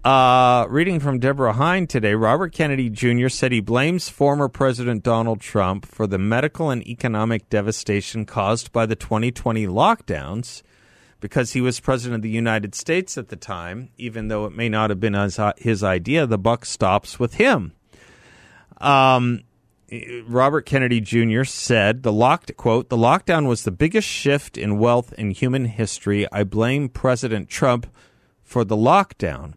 Uh, 0.05 0.67
reading 0.69 1.01
from 1.01 1.19
Deborah 1.19 1.55
Heine 1.55 1.87
today, 1.87 2.15
Robert 2.15 2.53
Kennedy 2.53 2.89
Jr. 2.89 3.29
said 3.29 3.51
he 3.51 3.61
blames 3.61 4.09
former 4.09 4.49
President 4.49 5.03
Donald 5.03 5.41
Trump 5.41 5.85
for 5.87 6.07
the 6.07 6.19
medical 6.19 6.71
and 6.71 6.87
economic 6.87 7.49
devastation 7.51 8.25
caused 8.25 8.73
by 8.73 8.87
the 8.87 8.95
2020 8.95 9.67
lockdowns 9.67 10.63
because 11.21 11.53
he 11.53 11.61
was 11.61 11.81
president 11.81 12.17
of 12.17 12.23
the 12.23 12.31
United 12.31 12.75
States 12.75 13.19
at 13.19 13.29
the 13.29 13.37
time, 13.37 13.91
even 13.97 14.29
though 14.29 14.45
it 14.45 14.55
may 14.55 14.69
not 14.69 14.91
have 14.91 15.01
been 15.01 15.15
his, 15.15 15.41
his 15.57 15.83
idea, 15.83 16.27
the 16.27 16.39
buck 16.39 16.65
stops 16.65 17.19
with 17.19 17.35
him. 17.35 17.73
Um, 18.81 19.43
Robert 20.26 20.66
Kennedy 20.66 21.00
Jr. 21.00 21.45
said 21.45 22.02
the 22.02 22.12
locked 22.12 22.57
quote 22.57 22.90
the 22.90 22.97
lockdown 22.97 23.47
was 23.47 23.62
the 23.62 23.71
biggest 23.71 24.07
shift 24.07 24.59
in 24.59 24.78
wealth 24.78 25.14
in 25.14 25.30
human 25.30 25.64
history. 25.64 26.26
I 26.30 26.45
blame 26.45 26.88
President 26.88 27.49
Trump 27.49 27.87
for 28.42 28.64
the 28.64 28.76
lockdown. 28.76 29.54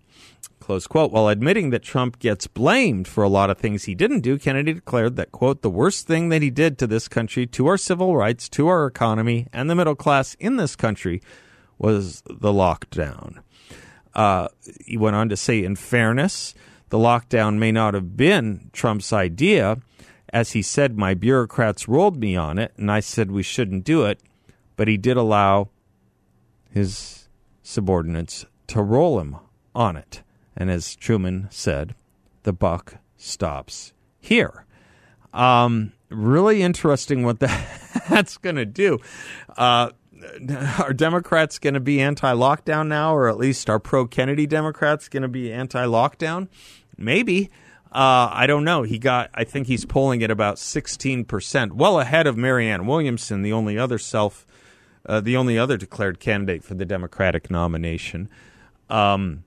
Close 0.62 0.88
quote. 0.88 1.12
While 1.12 1.28
admitting 1.28 1.72
that 1.72 1.84
Trump 1.84 2.20
gets 2.20 2.48
blamed 2.48 3.08
for 3.08 3.24
a 3.24 3.30
lot 3.30 3.50
of 3.50 3.58
things 3.58 3.86
he 3.86 3.96
didn't 3.96 4.22
do, 4.22 4.38
Kennedy 4.38 4.74
declared 4.74 5.16
that, 5.18 5.32
quote, 5.32 5.64
the 5.64 5.70
worst 5.70 6.08
thing 6.08 6.30
that 6.30 6.42
he 6.42 6.50
did 6.50 6.78
to 6.78 6.88
this 6.88 7.08
country, 7.08 7.46
to 7.48 7.68
our 7.68 7.78
civil 7.78 8.16
rights, 8.16 8.48
to 8.50 8.68
our 8.68 8.86
economy, 8.86 9.48
and 9.52 9.70
the 9.70 9.76
middle 9.76 9.96
class 9.96 10.36
in 10.36 10.56
this 10.56 10.76
country 10.76 11.22
was 11.78 12.22
the 12.30 12.54
lockdown. 12.54 13.40
Uh, 14.14 14.48
he 14.86 14.98
went 14.98 15.16
on 15.16 15.30
to 15.30 15.36
say, 15.36 15.64
in 15.64 15.76
fairness, 15.76 16.54
the 16.90 16.98
lockdown 16.98 17.58
may 17.58 17.72
not 17.72 17.94
have 17.94 18.16
been 18.16 18.70
Trump's 18.72 19.12
idea. 19.12 19.78
As 20.34 20.52
he 20.52 20.62
said, 20.62 20.98
my 20.98 21.14
bureaucrats 21.14 21.88
rolled 21.88 22.18
me 22.18 22.36
on 22.36 22.58
it, 22.58 22.74
and 22.78 22.92
I 22.92 23.02
said 23.02 23.32
we 23.32 23.44
shouldn't 23.44 23.84
do 23.84 24.04
it, 24.06 24.22
but 24.78 24.88
he 24.88 24.98
did 24.98 25.18
allow 25.18 25.70
his 26.70 27.28
subordinates 27.64 28.46
to 28.68 28.82
roll 28.82 29.20
him 29.20 29.38
on 29.76 29.98
it. 29.98 30.24
And 30.56 30.72
as 30.72 30.96
Truman 30.96 31.48
said, 31.52 31.96
the 32.44 32.54
buck 32.54 32.96
stops 33.18 33.94
here. 34.20 34.66
Um, 35.34 35.92
really 36.10 36.62
interesting 36.62 37.24
what 37.24 37.40
that, 37.40 37.68
that's 38.10 38.38
going 38.38 38.56
to 38.56 38.66
do. 38.66 39.00
Uh, 39.58 39.92
are 40.80 40.94
Democrats 40.94 41.60
going 41.60 41.74
to 41.74 41.80
be 41.80 42.00
anti 42.00 42.34
lockdown 42.34 42.88
now, 42.88 43.16
or 43.16 43.28
at 43.28 43.38
least 43.38 43.70
are 43.70 43.80
pro 43.80 44.06
Kennedy 44.06 44.46
Democrats 44.46 45.10
going 45.10 45.24
to 45.24 45.30
be 45.30 45.52
anti 45.52 45.86
lockdown? 45.86 46.48
maybe. 47.02 47.50
Uh, 47.92 48.30
I 48.32 48.48
don't 48.48 48.64
know. 48.64 48.84
He 48.84 48.98
got. 49.00 49.30
I 49.34 49.44
think 49.44 49.68
he's 49.68 49.86
polling 49.86 50.24
at 50.24 50.32
about 50.32 50.58
sixteen 50.58 51.26
percent, 51.26 51.74
well 51.76 52.00
ahead 52.00 52.26
of 52.26 52.38
Marianne 52.38 52.86
Williamson, 52.86 53.42
the 53.42 53.52
only 53.52 53.78
other 53.78 53.98
self, 53.98 54.46
uh, 55.06 55.20
the 55.20 55.36
only 55.36 55.58
other 55.58 55.76
declared 55.76 56.20
candidate 56.20 56.64
for 56.64 56.74
the 56.74 56.86
Democratic 56.86 57.52
nomination. 57.52 58.30
Um, 58.90 59.44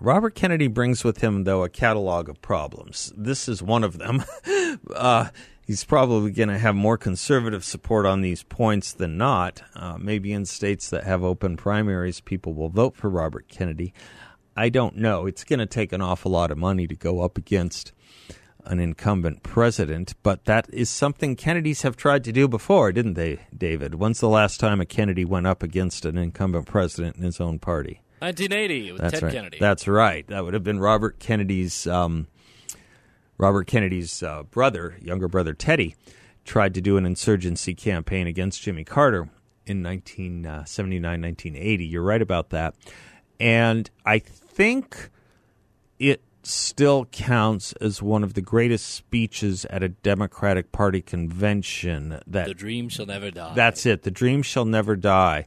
Robert 0.00 0.34
Kennedy 0.34 0.66
brings 0.66 1.02
with 1.02 1.18
him, 1.18 1.44
though, 1.44 1.64
a 1.64 1.68
catalog 1.68 2.28
of 2.28 2.40
problems. 2.40 3.12
This 3.16 3.48
is 3.48 3.62
one 3.62 3.84
of 3.84 3.98
them. 3.98 4.24
uh, 4.94 5.28
he's 5.66 5.84
probably 5.84 6.30
going 6.30 6.50
to 6.50 6.58
have 6.58 6.74
more 6.74 6.98
conservative 6.98 7.64
support 7.64 8.06
on 8.06 8.20
these 8.20 8.42
points 8.42 8.92
than 8.92 9.16
not. 9.16 9.62
Uh, 9.74 9.96
maybe 9.98 10.32
in 10.32 10.44
states 10.44 10.90
that 10.90 11.04
have 11.04 11.24
open 11.24 11.56
primaries, 11.56 12.20
people 12.20 12.54
will 12.54 12.68
vote 12.68 12.96
for 12.96 13.08
Robert 13.08 13.48
Kennedy. 13.48 13.92
I 14.58 14.70
don't 14.70 14.96
know. 14.96 15.26
It's 15.26 15.44
going 15.44 15.60
to 15.60 15.66
take 15.66 15.92
an 15.92 16.00
awful 16.00 16.32
lot 16.32 16.50
of 16.50 16.58
money 16.58 16.88
to 16.88 16.96
go 16.96 17.20
up 17.20 17.38
against 17.38 17.92
an 18.64 18.80
incumbent 18.80 19.44
president, 19.44 20.14
but 20.24 20.46
that 20.46 20.68
is 20.72 20.90
something 20.90 21.36
Kennedys 21.36 21.82
have 21.82 21.96
tried 21.96 22.24
to 22.24 22.32
do 22.32 22.48
before, 22.48 22.90
didn't 22.90 23.14
they, 23.14 23.38
David? 23.56 23.94
When's 23.94 24.18
the 24.18 24.28
last 24.28 24.58
time 24.58 24.80
a 24.80 24.84
Kennedy 24.84 25.24
went 25.24 25.46
up 25.46 25.62
against 25.62 26.04
an 26.04 26.18
incumbent 26.18 26.66
president 26.66 27.14
in 27.14 27.22
his 27.22 27.40
own 27.40 27.60
party? 27.60 28.00
1980 28.18 28.92
with 28.92 29.00
That's 29.00 29.14
Ted 29.14 29.22
right. 29.22 29.32
Kennedy. 29.32 29.58
That's 29.60 29.86
right. 29.86 30.26
That 30.26 30.44
would 30.44 30.54
have 30.54 30.64
been 30.64 30.80
Robert 30.80 31.20
Kennedy's 31.20 31.86
um, 31.86 32.26
Robert 33.38 33.68
Kennedy's 33.68 34.24
uh, 34.24 34.42
brother, 34.42 34.96
younger 35.00 35.28
brother 35.28 35.54
Teddy, 35.54 35.94
tried 36.44 36.74
to 36.74 36.80
do 36.80 36.96
an 36.96 37.06
insurgency 37.06 37.76
campaign 37.76 38.26
against 38.26 38.60
Jimmy 38.60 38.82
Carter 38.82 39.30
in 39.66 39.84
1979, 39.84 41.22
1980. 41.22 41.86
You're 41.86 42.02
right 42.02 42.20
about 42.20 42.50
that. 42.50 42.74
And 43.38 43.88
I 44.04 44.22
think 44.58 45.10
it 46.00 46.20
still 46.42 47.04
counts 47.06 47.72
as 47.74 48.02
one 48.02 48.24
of 48.24 48.34
the 48.34 48.40
greatest 48.40 48.88
speeches 48.88 49.64
at 49.66 49.82
a 49.84 49.88
Democratic 49.88 50.72
Party 50.72 51.00
convention 51.00 52.20
that 52.26 52.46
the 52.48 52.54
dream 52.54 52.88
shall 52.88 53.06
never 53.06 53.30
die. 53.30 53.52
that's 53.54 53.86
it. 53.86 54.02
The 54.02 54.10
dream 54.10 54.42
shall 54.42 54.64
never 54.64 54.96
die. 54.96 55.46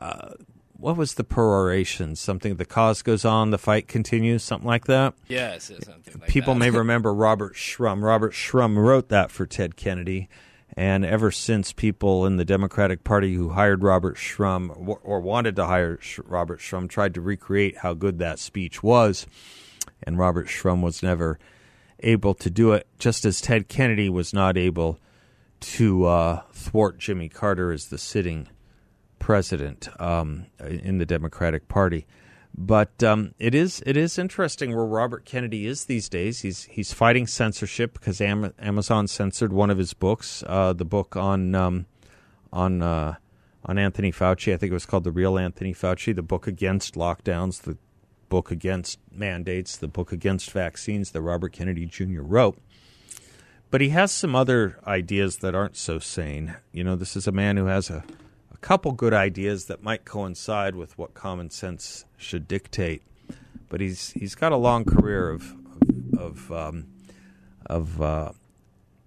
Uh, 0.00 0.30
what 0.78 0.96
was 0.96 1.14
the 1.14 1.24
peroration? 1.24 2.16
Something 2.16 2.56
the 2.56 2.64
cause 2.64 3.02
goes 3.02 3.26
on, 3.26 3.50
the 3.50 3.58
fight 3.58 3.86
continues, 3.86 4.42
something 4.42 4.66
like 4.66 4.86
that. 4.86 5.12
yes, 5.28 5.68
it's 5.68 5.86
something 5.86 6.20
like 6.20 6.30
People 6.30 6.54
that. 6.54 6.60
may 6.60 6.70
remember 6.78 7.12
Robert 7.12 7.54
Shrum. 7.54 8.02
Robert 8.02 8.32
Shrum 8.32 8.76
wrote 8.78 9.08
that 9.10 9.30
for 9.30 9.44
Ted 9.44 9.76
Kennedy. 9.76 10.28
And 10.76 11.04
ever 11.04 11.30
since 11.30 11.72
people 11.72 12.26
in 12.26 12.36
the 12.36 12.44
Democratic 12.44 13.02
Party 13.04 13.34
who 13.34 13.50
hired 13.50 13.82
Robert 13.82 14.16
Shrum 14.16 14.98
or- 15.02 15.20
wanted 15.20 15.56
to 15.56 15.66
hire 15.66 15.98
Robert 16.24 16.60
Shrum 16.60 16.88
tried 16.88 17.14
to 17.14 17.20
recreate 17.20 17.78
how 17.78 17.94
good 17.94 18.18
that 18.18 18.38
speech 18.38 18.82
was. 18.82 19.26
And 20.02 20.18
Robert 20.18 20.46
Shrum 20.46 20.80
was 20.80 21.02
never 21.02 21.38
able 22.02 22.34
to 22.34 22.50
do 22.50 22.72
it, 22.72 22.86
just 22.98 23.24
as 23.24 23.40
Ted 23.40 23.68
Kennedy 23.68 24.08
was 24.08 24.32
not 24.32 24.56
able 24.56 24.98
to 25.60 26.06
uh, 26.06 26.42
thwart 26.52 26.98
Jimmy 26.98 27.28
Carter 27.28 27.72
as 27.72 27.88
the 27.88 27.98
sitting 27.98 28.48
president 29.18 29.88
um, 30.00 30.46
in 30.58 30.98
the 30.98 31.06
Democratic 31.06 31.68
Party. 31.68 32.06
But 32.62 33.02
um, 33.02 33.34
it 33.38 33.54
is 33.54 33.82
it 33.86 33.96
is 33.96 34.18
interesting 34.18 34.76
where 34.76 34.84
Robert 34.84 35.24
Kennedy 35.24 35.66
is 35.66 35.86
these 35.86 36.10
days. 36.10 36.40
He's 36.40 36.64
he's 36.64 36.92
fighting 36.92 37.26
censorship 37.26 37.94
because 37.94 38.20
Am- 38.20 38.52
Amazon 38.58 39.08
censored 39.08 39.50
one 39.50 39.70
of 39.70 39.78
his 39.78 39.94
books, 39.94 40.44
uh, 40.46 40.74
the 40.74 40.84
book 40.84 41.16
on 41.16 41.54
um, 41.54 41.86
on 42.52 42.82
uh, 42.82 43.14
on 43.64 43.78
Anthony 43.78 44.12
Fauci. 44.12 44.52
I 44.52 44.58
think 44.58 44.72
it 44.72 44.74
was 44.74 44.84
called 44.84 45.04
the 45.04 45.10
Real 45.10 45.38
Anthony 45.38 45.72
Fauci. 45.72 46.14
The 46.14 46.20
book 46.20 46.46
against 46.46 46.96
lockdowns, 46.96 47.62
the 47.62 47.78
book 48.28 48.50
against 48.50 48.98
mandates, 49.10 49.78
the 49.78 49.88
book 49.88 50.12
against 50.12 50.50
vaccines 50.50 51.12
that 51.12 51.22
Robert 51.22 51.54
Kennedy 51.54 51.86
Jr. 51.86 52.20
wrote. 52.20 52.58
But 53.70 53.80
he 53.80 53.88
has 53.88 54.12
some 54.12 54.34
other 54.36 54.78
ideas 54.86 55.38
that 55.38 55.54
aren't 55.54 55.78
so 55.78 55.98
sane. 55.98 56.56
You 56.72 56.84
know, 56.84 56.94
this 56.94 57.16
is 57.16 57.26
a 57.26 57.32
man 57.32 57.56
who 57.56 57.66
has 57.66 57.88
a, 57.88 57.96
a 57.98 58.04
couple 58.60 58.92
good 58.92 59.14
ideas 59.14 59.66
that 59.66 59.82
might 59.82 60.04
coincide 60.04 60.74
with 60.74 60.96
what 60.98 61.14
common 61.14 61.50
sense 61.50 62.04
should 62.16 62.46
dictate. 62.46 63.02
But 63.68 63.80
he's 63.80 64.10
he's 64.12 64.34
got 64.34 64.52
a 64.52 64.56
long 64.56 64.84
career 64.84 65.30
of 65.30 65.54
of 66.18 66.50
of, 66.50 66.52
um, 66.52 66.86
of 67.66 68.02
uh, 68.02 68.32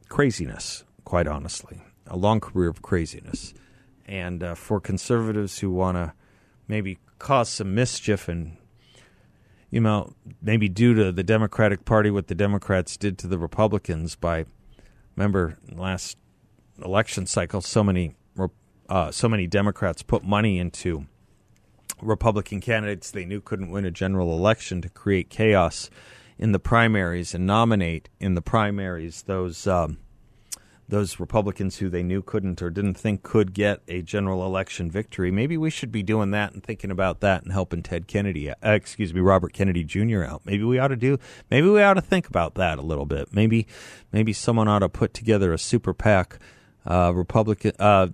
craziness, 0.10 0.84
quite 1.04 1.28
honestly, 1.28 1.82
a 2.08 2.18
long 2.18 2.40
career 2.40 2.70
of 2.70 2.82
craziness. 2.82 3.54
And 4.06 4.44
uh, 4.44 4.56
for 4.56 4.80
conservatives 4.80 5.60
who 5.60 5.72
want 5.72 5.98
to 5.98 6.14
maybe 6.68 7.00
cause 7.20 7.50
some 7.50 7.74
mischief 7.74 8.28
and 8.28 8.58
you 9.74 9.82
know, 9.82 10.14
maybe 10.40 10.70
due 10.70 10.94
to 10.94 11.12
the 11.12 11.24
Democratic 11.24 11.84
Party, 11.84 12.12
what 12.12 12.28
the 12.28 12.36
Democrats 12.36 12.96
did 12.96 13.18
to 13.18 13.28
the 13.28 13.40
Republicans 13.40 14.16
by, 14.16 14.46
remember, 15.16 15.58
last 15.72 16.16
election 16.86 17.26
cycle, 17.26 17.60
so 17.60 17.84
many, 17.84 18.14
uh, 18.90 19.12
so 19.12 19.30
many 19.30 19.48
Democrats 19.48 20.02
put 20.04 20.24
money 20.24 20.60
into 20.60 21.06
Republican 22.02 22.60
candidates 22.60 23.12
they 23.12 23.26
knew 23.26 23.42
couldn't 23.42 23.70
win 23.70 23.86
a 23.86 23.92
general 23.92 24.38
election 24.38 24.82
to 24.82 24.90
create 24.90 25.30
chaos 25.30 25.90
in 26.38 26.52
the 26.52 26.60
primaries 26.60 27.34
and 27.34 27.46
nominate 27.46 28.10
in 28.20 28.34
the 28.34 28.42
primaries 28.42 29.24
those 29.24 29.68
um, 29.68 29.98
those 30.90 31.20
Republicans 31.20 31.78
who 31.78 31.90
they 31.90 32.04
knew 32.04 32.22
couldn't 32.22 32.62
or 32.62 32.70
didn't 32.70 32.96
think 32.96 33.24
could 33.24 33.54
get 33.54 33.82
a 33.88 34.02
general 34.02 34.46
election 34.46 34.92
victory. 34.92 35.32
Maybe 35.32 35.58
we 35.58 35.70
should 35.70 35.92
be 35.92 36.04
doing 36.04 36.32
that 36.32 36.54
and 36.54 36.64
thinking 36.64 36.92
about 36.92 37.22
that 37.22 37.44
and 37.44 37.52
helping 37.52 37.82
Ted 37.82 38.08
Kennedy, 38.08 38.50
uh, 38.50 38.56
excuse 38.64 39.14
me, 39.14 39.22
Robert 39.22 39.54
Kennedy 39.54 39.84
Jr. 39.84 40.24
out. 40.24 40.42
Maybe 40.46 40.64
we 40.64 40.80
ought 40.80 40.90
to 40.90 40.96
do. 40.96 41.18
Maybe 41.50 41.70
we 41.70 41.82
ought 41.82 41.94
to 41.96 42.02
think 42.02 42.28
about 42.28 42.56
that 42.56 42.78
a 42.78 42.82
little 42.82 43.06
bit. 43.06 43.34
Maybe 43.34 43.66
maybe 44.12 44.34
someone 44.34 44.68
ought 44.68 44.80
to 44.80 44.90
put 44.90 45.14
together 45.14 45.54
a 45.54 45.58
super 45.58 45.94
PAC. 45.94 46.38
Uh, 46.86 47.14
Republican, 47.16 47.72
uh, 47.80 48.08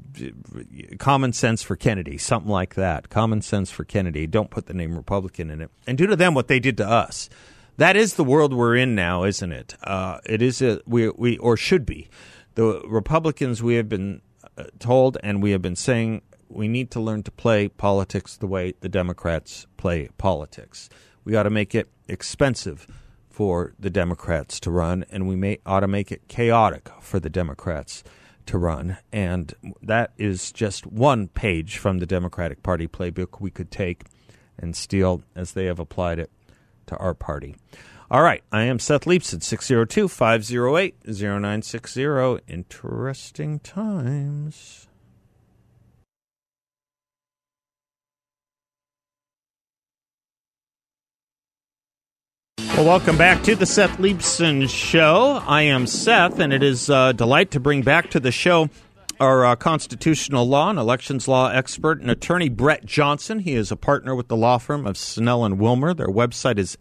common 0.99 1.33
sense 1.33 1.63
for 1.63 1.75
Kennedy, 1.75 2.19
something 2.19 2.51
like 2.51 2.75
that. 2.75 3.09
Common 3.09 3.41
sense 3.41 3.71
for 3.71 3.83
Kennedy. 3.83 4.27
Don't 4.27 4.51
put 4.51 4.67
the 4.67 4.75
name 4.75 4.95
Republican 4.95 5.49
in 5.49 5.61
it, 5.61 5.71
and 5.87 5.97
do 5.97 6.05
to 6.05 6.15
them 6.15 6.35
what 6.35 6.47
they 6.47 6.59
did 6.59 6.77
to 6.77 6.87
us. 6.87 7.29
That 7.77 7.95
is 7.95 8.13
the 8.13 8.23
world 8.23 8.53
we're 8.53 8.75
in 8.75 8.93
now, 8.93 9.23
isn't 9.23 9.51
it? 9.51 9.75
Uh, 9.83 10.19
it 10.25 10.41
is 10.41 10.61
a 10.61 10.81
we 10.85 11.09
we 11.09 11.37
or 11.39 11.57
should 11.57 11.85
be 11.85 12.09
the 12.59 12.81
Republicans, 12.85 13.63
we 13.63 13.75
have 13.75 13.87
been 13.87 14.21
uh, 14.57 14.65
told 14.79 15.17
and 15.23 15.41
we 15.41 15.51
have 15.51 15.61
been 15.61 15.77
saying 15.77 16.21
we 16.49 16.67
need 16.67 16.91
to 16.91 16.99
learn 16.99 17.23
to 17.23 17.31
play 17.31 17.69
politics 17.69 18.35
the 18.35 18.47
way 18.47 18.73
the 18.81 18.89
Democrats 18.89 19.65
play 19.77 20.09
politics. 20.17 20.89
We 21.23 21.37
ought 21.37 21.43
to 21.43 21.49
make 21.49 21.73
it 21.73 21.89
expensive 22.09 22.85
for 23.29 23.75
the 23.79 23.89
Democrats 23.89 24.59
to 24.61 24.71
run, 24.71 25.05
and 25.09 25.25
we 25.25 25.37
may 25.37 25.59
ought 25.65 25.81
to 25.81 25.87
make 25.87 26.11
it 26.11 26.27
chaotic 26.27 26.89
for 26.99 27.17
the 27.17 27.29
Democrats 27.29 28.03
to 28.49 28.57
run. 28.57 28.97
And 29.11 29.53
that 29.83 30.11
is 30.17 30.51
just 30.51 30.87
one 30.87 31.27
page 31.27 31.77
from 31.77 31.99
the 31.99 32.07
Democratic 32.07 32.63
Party 32.63 32.87
playbook 32.87 33.39
we 33.39 33.51
could 33.51 33.69
take 33.69 34.05
and 34.57 34.75
steal 34.75 35.21
as 35.35 35.53
they 35.53 35.65
have 35.65 35.79
applied 35.79 36.17
it 36.17 36.31
to 36.87 36.97
our 36.97 37.13
party. 37.13 37.55
All 38.11 38.23
right, 38.23 38.43
I 38.51 38.63
am 38.63 38.79
Seth 38.79 39.05
Leibsohn, 39.05 39.43
602 39.43 40.07
508 40.07 40.95
0960. 41.05 42.39
Interesting 42.47 43.59
times. 43.59 44.88
Well, 52.67 52.85
welcome 52.85 53.17
back 53.17 53.43
to 53.43 53.55
the 53.55 53.65
Seth 53.65 53.97
Leibsohn 53.97 54.69
Show. 54.69 55.41
I 55.45 55.63
am 55.63 55.87
Seth, 55.87 56.39
and 56.39 56.53
it 56.53 56.63
is 56.63 56.89
a 56.89 57.13
delight 57.13 57.51
to 57.51 57.59
bring 57.59 57.81
back 57.81 58.09
to 58.11 58.19
the 58.19 58.31
show 58.31 58.69
our 59.19 59.45
uh, 59.45 59.55
constitutional 59.55 60.47
law 60.47 60.69
and 60.69 60.79
elections 60.79 61.27
law 61.27 61.49
expert 61.49 61.99
and 61.99 62.09
attorney 62.09 62.47
Brett 62.47 62.85
Johnson. 62.85 63.39
He 63.39 63.53
is 63.53 63.71
a 63.71 63.75
partner 63.75 64.15
with 64.15 64.29
the 64.29 64.37
law 64.37 64.57
firm 64.57 64.85
of 64.87 64.97
Snell 64.97 65.43
and 65.43 65.59
Wilmer. 65.59 65.93
Their 65.93 66.07
website 66.07 66.57
is 66.57 66.77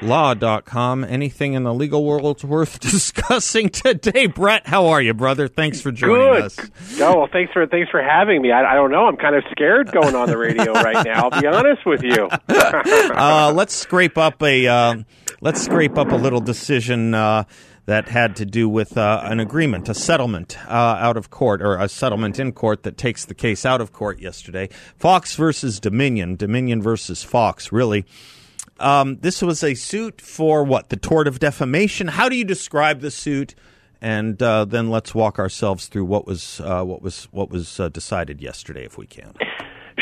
swlaw.com. 0.00 1.04
Anything 1.04 1.54
in 1.54 1.62
the 1.64 1.74
legal 1.74 2.04
world 2.04 2.42
worth 2.44 2.80
discussing 2.80 3.68
today? 3.68 4.26
Brett, 4.26 4.66
how 4.66 4.86
are 4.86 5.00
you, 5.00 5.14
brother? 5.14 5.48
Thanks 5.48 5.80
for 5.80 5.90
joining 5.92 6.16
Good. 6.16 6.42
us. 6.42 6.58
Oh, 7.00 7.18
well, 7.18 7.28
thanks 7.32 7.52
for 7.52 7.66
thanks 7.66 7.90
for 7.90 8.02
having 8.02 8.42
me. 8.42 8.52
I, 8.52 8.72
I 8.72 8.74
don't 8.74 8.90
know. 8.90 9.06
I'm 9.06 9.16
kind 9.16 9.36
of 9.36 9.44
scared 9.50 9.92
going 9.92 10.14
on 10.14 10.28
the 10.28 10.38
radio 10.38 10.72
right 10.72 11.04
now. 11.04 11.28
I'll 11.28 11.40
be 11.40 11.46
honest 11.46 11.84
with 11.86 12.02
you. 12.02 12.28
uh, 12.48 13.52
let's 13.54 13.74
scrape 13.74 14.18
up 14.18 14.42
a 14.42 14.66
uh, 14.66 14.96
let's 15.40 15.62
scrape 15.62 15.98
up 15.98 16.10
a 16.10 16.16
little 16.16 16.40
decision 16.40 17.14
uh, 17.14 17.44
that 17.86 18.08
had 18.08 18.36
to 18.36 18.46
do 18.46 18.68
with 18.68 18.96
uh, 18.96 19.20
an 19.24 19.40
agreement, 19.40 19.88
a 19.88 19.94
settlement 19.94 20.56
uh, 20.66 20.96
out 20.98 21.16
of 21.16 21.30
court, 21.30 21.60
or 21.60 21.76
a 21.76 21.88
settlement 21.88 22.38
in 22.38 22.52
court 22.52 22.82
that 22.82 22.96
takes 22.96 23.24
the 23.24 23.34
case 23.34 23.66
out 23.66 23.80
of 23.80 23.92
court 23.92 24.20
yesterday. 24.20 24.68
Fox 24.96 25.36
versus 25.36 25.80
Dominion, 25.80 26.36
Dominion 26.36 26.80
versus 26.80 27.22
Fox. 27.22 27.72
Really, 27.72 28.06
um, 28.80 29.18
this 29.20 29.42
was 29.42 29.62
a 29.62 29.74
suit 29.74 30.20
for 30.20 30.64
what? 30.64 30.88
The 30.88 30.96
tort 30.96 31.28
of 31.28 31.38
defamation. 31.38 32.08
How 32.08 32.28
do 32.28 32.36
you 32.36 32.44
describe 32.44 33.00
the 33.00 33.10
suit? 33.10 33.54
And 34.00 34.42
uh, 34.42 34.66
then 34.66 34.90
let's 34.90 35.14
walk 35.14 35.38
ourselves 35.38 35.86
through 35.86 36.04
what 36.04 36.26
was 36.26 36.60
uh, 36.60 36.84
what 36.84 37.00
was 37.00 37.24
what 37.30 37.50
was 37.50 37.80
uh, 37.80 37.88
decided 37.88 38.42
yesterday, 38.42 38.84
if 38.84 38.98
we 38.98 39.06
can. 39.06 39.32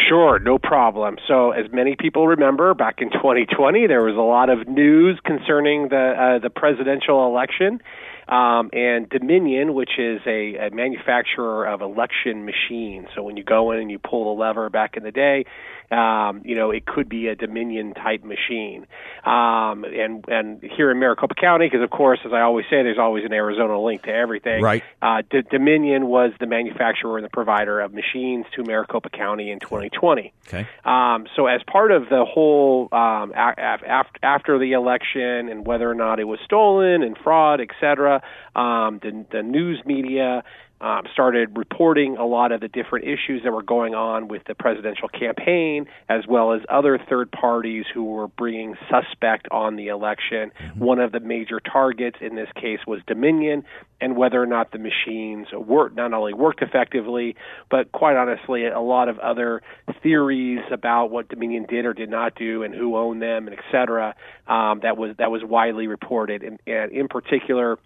Sure, 0.08 0.38
no 0.38 0.58
problem. 0.58 1.16
So, 1.28 1.52
as 1.52 1.66
many 1.72 1.96
people 1.96 2.26
remember, 2.26 2.74
back 2.74 2.96
in 2.98 3.10
2020, 3.12 3.86
there 3.86 4.02
was 4.02 4.16
a 4.16 4.20
lot 4.20 4.48
of 4.48 4.66
news 4.66 5.20
concerning 5.24 5.88
the 5.88 6.14
uh, 6.18 6.38
the 6.38 6.50
presidential 6.50 7.26
election. 7.26 7.80
Um, 8.28 8.70
and 8.72 9.08
Dominion, 9.10 9.74
which 9.74 9.98
is 9.98 10.20
a, 10.26 10.54
a 10.54 10.70
manufacturer 10.70 11.66
of 11.66 11.82
election 11.82 12.46
machines. 12.46 13.08
So 13.14 13.22
when 13.22 13.36
you 13.36 13.42
go 13.42 13.72
in 13.72 13.80
and 13.80 13.90
you 13.90 13.98
pull 13.98 14.34
the 14.34 14.40
lever 14.40 14.70
back 14.70 14.96
in 14.96 15.02
the 15.02 15.10
day, 15.10 15.44
um, 15.92 16.42
you 16.44 16.56
know, 16.56 16.70
it 16.70 16.86
could 16.86 17.08
be 17.08 17.28
a 17.28 17.34
Dominion 17.34 17.94
type 17.94 18.24
machine. 18.24 18.86
Um, 19.24 19.84
and 19.84 20.24
and 20.28 20.62
here 20.62 20.90
in 20.90 20.98
Maricopa 20.98 21.34
County, 21.34 21.66
because 21.66 21.82
of 21.82 21.90
course, 21.90 22.18
as 22.24 22.32
I 22.32 22.40
always 22.40 22.64
say, 22.66 22.82
there's 22.82 22.98
always 22.98 23.24
an 23.24 23.32
Arizona 23.32 23.80
link 23.80 24.02
to 24.02 24.10
everything. 24.12 24.62
Right. 24.62 24.82
Uh, 25.00 25.22
D- 25.30 25.42
Dominion 25.50 26.06
was 26.06 26.32
the 26.40 26.46
manufacturer 26.46 27.18
and 27.18 27.24
the 27.24 27.30
provider 27.30 27.80
of 27.80 27.92
machines 27.92 28.46
to 28.56 28.64
Maricopa 28.64 29.10
County 29.10 29.50
in 29.50 29.60
2020. 29.60 30.32
Okay. 30.48 30.66
Um, 30.84 31.26
so 31.36 31.46
as 31.46 31.60
part 31.70 31.92
of 31.92 32.08
the 32.08 32.24
whole 32.24 32.88
um, 32.92 33.32
a- 33.36 33.54
a- 33.58 34.04
after 34.22 34.58
the 34.58 34.72
election 34.72 35.48
and 35.48 35.66
whether 35.66 35.88
or 35.88 35.94
not 35.94 36.18
it 36.18 36.24
was 36.24 36.40
stolen 36.44 37.02
and 37.02 37.16
fraud, 37.18 37.60
et 37.60 37.70
cetera, 37.80 38.22
um, 38.56 38.98
the, 39.02 39.24
the 39.30 39.42
news 39.42 39.80
media 39.84 40.42
um, 40.82 41.04
started 41.12 41.56
reporting 41.56 42.16
a 42.16 42.26
lot 42.26 42.50
of 42.52 42.60
the 42.60 42.68
different 42.68 43.06
issues 43.06 43.42
that 43.44 43.52
were 43.52 43.62
going 43.62 43.94
on 43.94 44.28
with 44.28 44.42
the 44.48 44.54
presidential 44.54 45.08
campaign, 45.08 45.86
as 46.08 46.26
well 46.28 46.52
as 46.52 46.60
other 46.68 46.98
third 47.08 47.30
parties 47.30 47.84
who 47.94 48.04
were 48.04 48.28
bringing 48.28 48.74
suspect 48.90 49.46
on 49.50 49.76
the 49.76 49.88
election. 49.88 50.50
Mm-hmm. 50.50 50.84
One 50.84 50.98
of 50.98 51.12
the 51.12 51.20
major 51.20 51.60
targets 51.60 52.18
in 52.20 52.34
this 52.34 52.48
case 52.56 52.80
was 52.86 53.00
Dominion, 53.06 53.64
and 54.00 54.16
whether 54.16 54.42
or 54.42 54.46
not 54.46 54.72
the 54.72 54.78
machines 54.78 55.46
worked 55.52 55.96
not 55.96 56.12
only 56.12 56.34
worked 56.34 56.62
effectively, 56.62 57.36
but 57.70 57.92
quite 57.92 58.16
honestly, 58.16 58.66
a 58.66 58.80
lot 58.80 59.08
of 59.08 59.20
other 59.20 59.62
theories 60.02 60.60
about 60.72 61.10
what 61.12 61.28
Dominion 61.28 61.66
did 61.68 61.86
or 61.86 61.94
did 61.94 62.10
not 62.10 62.34
do, 62.34 62.64
and 62.64 62.74
who 62.74 62.96
owned 62.96 63.22
them, 63.22 63.46
and 63.46 63.56
et 63.56 63.64
cetera. 63.70 64.16
Um, 64.48 64.80
that 64.82 64.96
was 64.96 65.14
that 65.18 65.30
was 65.30 65.42
widely 65.44 65.86
reported, 65.86 66.42
and, 66.42 66.58
and 66.66 66.90
in 66.90 67.06
particular 67.06 67.78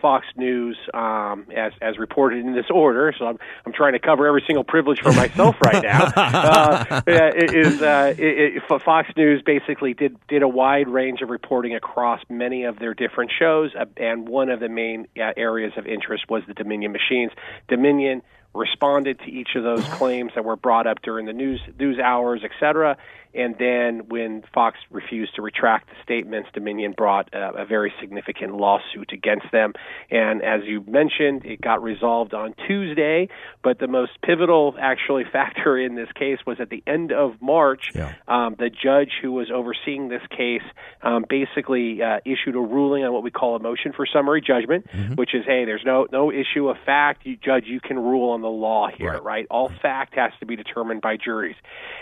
Fox 0.00 0.26
News 0.36 0.76
um, 0.92 1.46
as 1.54 1.72
as 1.80 1.98
reported 1.98 2.44
in 2.44 2.54
this 2.54 2.66
order. 2.70 3.14
So 3.18 3.26
I'm 3.26 3.38
I'm 3.66 3.72
trying 3.72 3.92
to 3.92 3.98
cover 3.98 4.26
every 4.26 4.42
single 4.46 4.64
privilege 4.64 5.00
for 5.00 5.12
myself 5.12 5.56
right 5.64 5.82
now. 5.82 6.04
uh, 6.16 7.02
it 7.06 7.54
is 7.54 7.82
uh, 7.82 8.14
it, 8.16 8.56
it, 8.56 8.82
Fox 8.82 9.08
News 9.16 9.42
basically 9.42 9.94
did 9.94 10.16
did 10.28 10.42
a 10.42 10.48
wide 10.48 10.88
range 10.88 11.20
of 11.22 11.30
reporting 11.30 11.74
across 11.74 12.20
many 12.28 12.64
of 12.64 12.78
their 12.78 12.94
different 12.94 13.30
shows, 13.38 13.72
uh, 13.78 13.84
and 13.96 14.28
one 14.28 14.50
of 14.50 14.60
the 14.60 14.68
main 14.68 15.06
uh, 15.16 15.32
areas 15.36 15.72
of 15.76 15.86
interest 15.86 16.24
was 16.28 16.42
the 16.46 16.54
Dominion 16.54 16.92
machines. 16.92 17.32
Dominion 17.68 18.22
responded 18.54 19.18
to 19.18 19.26
each 19.26 19.56
of 19.56 19.64
those 19.64 19.84
claims 19.88 20.32
that 20.34 20.44
were 20.44 20.56
brought 20.56 20.86
up 20.86 21.02
during 21.02 21.26
the 21.26 21.32
news 21.32 21.60
news 21.78 21.98
hours, 21.98 22.40
et 22.44 22.52
cetera, 22.60 22.96
and 23.34 23.56
then 23.58 24.08
when 24.08 24.42
Fox 24.52 24.78
refused 24.90 25.34
to 25.36 25.42
retract 25.42 25.88
the 25.88 25.96
statements, 26.02 26.48
Dominion 26.54 26.94
brought 26.96 27.32
a, 27.34 27.62
a, 27.62 27.64
very 27.64 27.92
significant 28.00 28.54
lawsuit 28.56 29.10
against 29.12 29.46
them. 29.50 29.72
And 30.10 30.42
as 30.42 30.60
you 30.64 30.84
mentioned, 30.86 31.44
it 31.44 31.60
got 31.60 31.82
resolved 31.82 32.34
on 32.34 32.54
Tuesday. 32.68 33.28
But 33.62 33.78
the 33.78 33.88
most 33.88 34.12
pivotal, 34.22 34.74
actually, 34.78 35.24
factor 35.32 35.76
in 35.78 35.96
this 35.96 36.08
case 36.14 36.38
was 36.46 36.58
at 36.60 36.70
the 36.70 36.82
end 36.86 37.12
of 37.12 37.40
March, 37.40 37.90
yeah. 37.94 38.14
um, 38.28 38.54
the 38.58 38.70
judge 38.70 39.10
who 39.20 39.32
was 39.32 39.50
overseeing 39.52 40.08
this 40.08 40.22
case 40.30 40.62
um, 41.02 41.24
basically 41.28 42.02
uh, 42.02 42.20
issued 42.24 42.54
a 42.54 42.60
ruling 42.60 43.04
on 43.04 43.12
what 43.12 43.22
we 43.22 43.30
call 43.30 43.56
a 43.56 43.60
motion 43.60 43.92
for 43.92 44.06
summary 44.06 44.40
judgment, 44.40 44.86
mm-hmm. 44.92 45.14
which 45.14 45.34
is, 45.34 45.44
hey, 45.46 45.64
there's 45.64 45.84
no 45.84 46.06
no 46.12 46.30
issue 46.30 46.68
of 46.68 46.76
fact. 46.86 47.26
You 47.26 47.36
judge, 47.36 47.64
you 47.66 47.80
can 47.80 47.98
rule 47.98 48.30
on 48.30 48.42
the 48.42 48.48
law 48.48 48.88
here, 48.96 49.12
right? 49.12 49.24
right? 49.24 49.46
All 49.50 49.72
fact 49.82 50.14
has 50.14 50.32
to 50.40 50.46
be 50.46 50.56
determined 50.56 51.00
by 51.00 51.16
juries. 51.16 51.56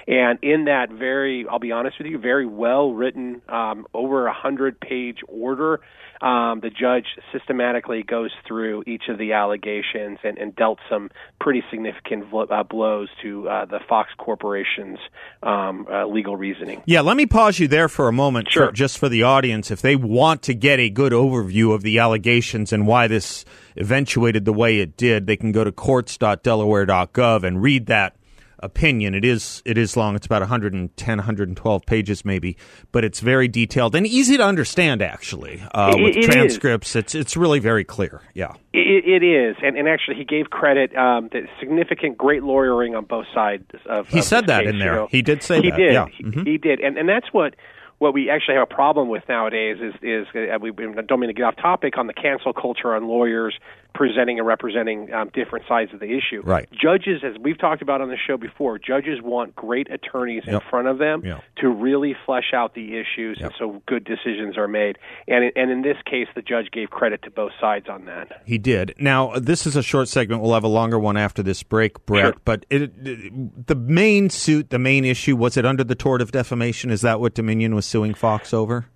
And 0.07 0.39
in 0.43 0.65
that 0.65 0.91
very 0.91 1.22
very, 1.23 1.47
I'll 1.49 1.61
be 1.61 1.73
honest 1.73 1.99
with 1.99 2.09
you, 2.09 2.19
very 2.19 2.47
well 2.47 2.93
written, 2.93 3.43
um, 3.49 3.87
over 3.95 4.27
a 4.27 4.33
hundred 4.33 4.81
page 4.81 5.19
order. 5.29 5.81
Um, 6.21 6.61
the 6.61 6.71
judge 6.71 7.07
systematically 7.33 8.05
goes 8.05 8.31
through 8.47 8.85
each 8.87 9.05
of 9.09 9.19
the 9.19 9.33
allegations 9.33 10.19
and, 10.23 10.39
and 10.39 10.55
dealt 10.55 10.79
some 10.89 11.11
pretty 11.41 11.63
significant 11.69 12.27
uh, 12.33 12.63
blows 12.63 13.09
to 13.23 13.49
uh, 13.49 13.65
the 13.65 13.81
Fox 13.89 14.11
Corporation's 14.19 14.99
um, 15.43 15.87
uh, 15.91 16.07
legal 16.07 16.37
reasoning. 16.37 16.83
Yeah, 16.87 17.01
let 17.01 17.17
me 17.17 17.27
pause 17.27 17.59
you 17.59 17.67
there 17.67 17.89
for 17.89 18.07
a 18.07 18.13
moment, 18.13 18.49
sure. 18.51 18.67
for, 18.67 18.73
just 18.73 18.99
for 18.99 19.09
the 19.09 19.25
audience. 19.25 19.73
If 19.73 19.83
they 19.83 19.97
want 19.97 20.43
to 20.43 20.55
get 20.55 20.79
a 20.79 20.91
good 20.91 21.13
overview 21.13 21.75
of 21.75 21.83
the 21.83 21.99
allegations 21.99 22.73
and 22.73 22.87
why 22.87 23.09
this 23.09 23.45
eventuated 23.77 24.45
the 24.45 24.53
way 24.53 24.79
it 24.79 24.97
did, 24.97 25.27
they 25.27 25.37
can 25.37 25.51
go 25.51 25.65
to 25.65 25.73
courts.delaware.gov 25.73 27.43
and 27.43 27.63
read 27.63 27.87
that 27.87 28.17
opinion. 28.63 29.15
It 29.15 29.25
is 29.25 29.63
it 29.65 29.77
is 29.77 29.97
long. 29.97 30.17
It's 30.17 30.27
about 30.27 30.43
110, 30.43 31.19
112 31.19 31.87
pages 31.87 32.25
maybe, 32.25 32.57
but 32.93 33.05
it's 33.05 33.21
very 33.21 33.49
detailed 33.49 33.95
and 33.95 34.07
easy 34.07 34.37
to 34.37 34.45
understand. 34.45 35.03
Actually, 35.03 35.63
uh, 35.75 35.95
with 35.99 36.17
it 36.17 36.25
transcripts, 36.25 36.91
is. 36.91 36.97
it's 36.97 37.15
it's 37.15 37.37
really 37.37 37.59
very 37.59 37.85
clear. 37.85 38.21
Yeah, 38.35 38.55
it, 38.73 39.05
it 39.05 39.23
is, 39.25 39.57
and 39.63 39.77
and 39.77 39.89
actually, 39.89 40.17
he 40.17 40.25
gave 40.25 40.51
credit 40.51 40.97
um, 40.97 41.29
to 41.31 41.47
significant, 41.61 42.17
great 42.17 42.43
lawyering 42.43 42.95
on 42.95 43.05
both 43.05 43.27
sides 43.35 43.65
of. 43.87 44.09
He 44.09 44.21
of 44.21 44.25
said 44.25 44.47
that 44.47 44.65
case, 44.65 44.71
in 44.71 44.79
there. 44.79 44.93
You 44.93 44.99
know? 45.01 45.09
He 45.11 45.23
did 45.23 45.43
say 45.43 45.61
he 45.61 45.71
that. 45.71 45.77
Did. 45.77 45.93
Yeah. 45.93 46.07
He, 46.07 46.25
mm-hmm. 46.25 46.45
he 46.45 46.59
did, 46.59 46.81
and 46.81 46.97
and 46.97 47.09
that's 47.09 47.33
what 47.33 47.55
what 48.03 48.13
we 48.13 48.29
actually 48.29 48.55
have 48.55 48.65
a 48.65 48.75
problem 48.75 49.09
with 49.09 49.23
nowadays 49.29 49.79
is 49.81 49.95
is 50.03 50.27
uh, 50.35 50.59
we 50.61 50.73
don't 50.73 51.21
mean 51.21 51.29
to 51.29 51.35
get 51.35 51.45
off 51.45 51.57
topic 51.57 51.97
on 51.97 52.09
the 52.09 52.13
cancel 52.13 52.53
culture 52.53 52.95
on 52.95 53.07
lawyers 53.07 53.55
presenting 53.95 54.39
and 54.39 54.47
representing 54.47 55.13
um, 55.13 55.31
different 55.35 55.67
sides 55.69 55.93
of 55.93 56.01
the 56.01 56.07
issue. 56.07 56.43
Right. 56.43 56.69
Judges, 56.73 57.23
as 57.25 57.37
we've 57.41 57.59
talked 57.59 57.83
about 57.83 58.01
on 58.01 58.09
the 58.09 58.17
show 58.17 58.37
before, 58.37 58.79
judges 58.79 59.21
want 59.23 59.55
great 59.55 59.91
attorneys 59.91 60.45
yep. 60.47 60.55
in 60.55 60.61
front 60.71 60.89
of 60.89 60.99
them 60.99 61.23
yep. 61.25 61.43
to 61.59 61.69
really 61.69 62.17
flesh 62.27 62.53
out 62.55 62.75
the 62.75 62.97
issues, 62.97 63.39
yep. 63.41 63.51
and 63.51 63.53
so 63.59 63.83
good 63.87 64.05
decisions 64.05 64.57
are 64.57 64.69
made. 64.69 64.99
And 65.29 65.53
and 65.57 65.71
in 65.71 65.83
this 65.83 65.97
case, 66.05 66.29
the 66.35 66.43
judge 66.43 66.71
gave 66.73 66.91
credit 66.91 67.23
to 67.23 67.31
both 67.31 67.53
sides 67.61 67.89
on 67.89 68.07
that. 68.07 68.43
He 68.45 68.59
did. 68.59 68.95
Now, 68.99 69.39
this 69.39 69.67
is 69.67 69.77
a 69.77 69.83
short 69.83 70.09
segment. 70.09 70.43
We'll 70.43 70.55
have 70.55 70.65
a 70.65 70.69
longer 70.69 70.99
one 70.99 71.17
after 71.17 71.43
this 71.43 71.63
break, 71.63 72.05
Brett. 72.07 72.35
Sure. 72.35 72.35
But 72.45 72.67
it, 72.71 72.93
it, 73.03 73.67
the 73.67 73.75
main 73.75 74.31
suit, 74.31 74.71
the 74.71 74.79
main 74.79 75.05
issue, 75.05 75.37
was 75.37 75.57
it 75.57 75.67
under 75.67 75.85
the 75.85 75.95
tort 75.95 76.23
of 76.23 76.33
defamation? 76.33 76.91
Is 76.91 77.03
that 77.03 77.21
what 77.21 77.35
Dominion 77.35 77.75
was 77.75 77.87
suing 77.87 78.15
Fox 78.15 78.53
over? 78.55 78.87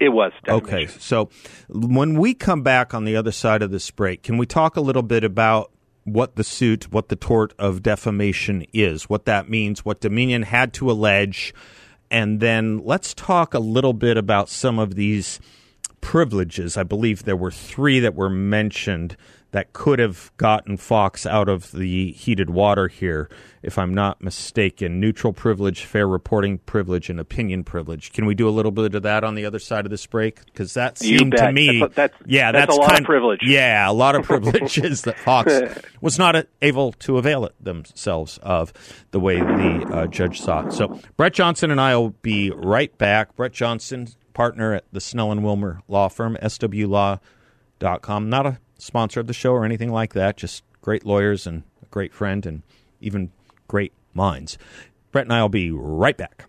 It 0.00 0.08
was. 0.08 0.32
Okay. 0.48 0.86
So 0.86 1.28
when 1.68 2.18
we 2.18 2.32
come 2.32 2.62
back 2.62 2.94
on 2.94 3.04
the 3.04 3.16
other 3.16 3.32
side 3.32 3.62
of 3.62 3.70
this 3.70 3.90
break, 3.90 4.22
can 4.22 4.38
we 4.38 4.46
talk 4.46 4.76
a 4.76 4.80
little 4.80 5.02
bit 5.02 5.22
about 5.24 5.70
what 6.04 6.36
the 6.36 6.44
suit, 6.44 6.90
what 6.90 7.08
the 7.08 7.16
tort 7.16 7.52
of 7.58 7.82
defamation 7.82 8.64
is, 8.72 9.10
what 9.10 9.26
that 9.26 9.50
means, 9.50 9.84
what 9.84 10.00
Dominion 10.00 10.42
had 10.42 10.72
to 10.72 10.90
allege, 10.90 11.52
and 12.10 12.40
then 12.40 12.78
let's 12.78 13.12
talk 13.12 13.52
a 13.52 13.58
little 13.58 13.92
bit 13.92 14.16
about 14.16 14.48
some 14.48 14.78
of 14.78 14.94
these 14.94 15.38
privileges. 16.00 16.78
I 16.78 16.82
believe 16.82 17.24
there 17.24 17.36
were 17.36 17.50
three 17.50 18.00
that 18.00 18.14
were 18.14 18.30
mentioned 18.30 19.16
that 19.52 19.72
could 19.72 19.98
have 19.98 20.30
gotten 20.36 20.76
Fox 20.76 21.26
out 21.26 21.48
of 21.48 21.72
the 21.72 22.12
heated 22.12 22.50
water 22.50 22.88
here, 22.88 23.28
if 23.62 23.78
I'm 23.78 23.92
not 23.92 24.22
mistaken. 24.22 25.00
Neutral 25.00 25.32
privilege, 25.32 25.84
fair 25.84 26.06
reporting 26.06 26.58
privilege, 26.58 27.10
and 27.10 27.18
opinion 27.18 27.64
privilege. 27.64 28.12
Can 28.12 28.26
we 28.26 28.34
do 28.34 28.48
a 28.48 28.50
little 28.50 28.70
bit 28.70 28.94
of 28.94 29.02
that 29.02 29.24
on 29.24 29.34
the 29.34 29.44
other 29.44 29.58
side 29.58 29.86
of 29.86 29.90
this 29.90 30.06
break? 30.06 30.44
Because 30.46 30.74
that 30.74 30.98
seemed 30.98 31.32
to 31.36 31.52
me, 31.52 31.80
that's, 31.80 31.94
that's, 31.94 32.14
yeah, 32.26 32.52
that's, 32.52 32.66
that's, 32.66 32.78
a 32.78 32.80
lot 32.80 32.90
kind 32.90 33.00
of 33.00 33.06
privilege. 33.06 33.40
Yeah, 33.42 33.90
a 33.90 33.92
lot 33.92 34.14
of 34.14 34.24
privileges 34.24 35.02
that 35.06 35.18
Fox 35.18 35.52
was 36.00 36.18
not 36.18 36.46
able 36.62 36.92
to 36.92 37.18
avail 37.18 37.44
it 37.44 37.54
themselves 37.60 38.38
of 38.38 38.72
the 39.10 39.20
way 39.20 39.38
the 39.38 39.90
uh, 39.92 40.06
judge 40.06 40.40
saw 40.40 40.66
it. 40.66 40.72
So 40.72 41.00
Brett 41.16 41.34
Johnson 41.34 41.70
and 41.70 41.80
I 41.80 41.96
will 41.96 42.10
be 42.10 42.50
right 42.50 42.96
back. 42.98 43.34
Brett 43.34 43.52
Johnson, 43.52 44.08
partner 44.32 44.74
at 44.74 44.84
the 44.92 45.00
Snell 45.00 45.32
and 45.32 45.42
Wilmer 45.42 45.82
law 45.88 46.08
firm, 46.08 46.38
swlaw.com. 46.40 47.20
Not 48.28 48.46
a 48.46 48.58
sponsor 48.80 49.20
of 49.20 49.26
the 49.26 49.32
show 49.32 49.52
or 49.52 49.64
anything 49.64 49.92
like 49.92 50.14
that. 50.14 50.36
Just 50.36 50.64
great 50.82 51.04
lawyers 51.04 51.46
and 51.46 51.62
a 51.82 51.86
great 51.86 52.12
friend 52.12 52.44
and 52.46 52.62
even 53.00 53.30
great 53.68 53.92
minds. 54.14 54.58
Brett 55.12 55.26
and 55.26 55.32
I 55.32 55.42
will 55.42 55.48
be 55.48 55.70
right 55.70 56.16
back. 56.16 56.46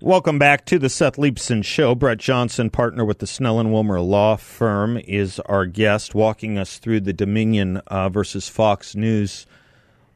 Welcome 0.00 0.38
back 0.38 0.64
to 0.66 0.78
the 0.78 0.88
Seth 0.88 1.16
Leibsohn 1.16 1.64
Show. 1.64 1.96
Brett 1.96 2.18
Johnson, 2.18 2.70
partner 2.70 3.04
with 3.04 3.18
the 3.18 3.26
Snell 3.26 3.58
and 3.58 3.72
Wilmer 3.72 4.00
Law 4.00 4.36
Firm, 4.36 4.96
is 4.96 5.40
our 5.40 5.66
guest, 5.66 6.14
walking 6.14 6.56
us 6.56 6.78
through 6.78 7.00
the 7.00 7.12
Dominion 7.12 7.78
uh, 7.88 8.08
versus 8.08 8.48
Fox 8.48 8.94
News 8.94 9.44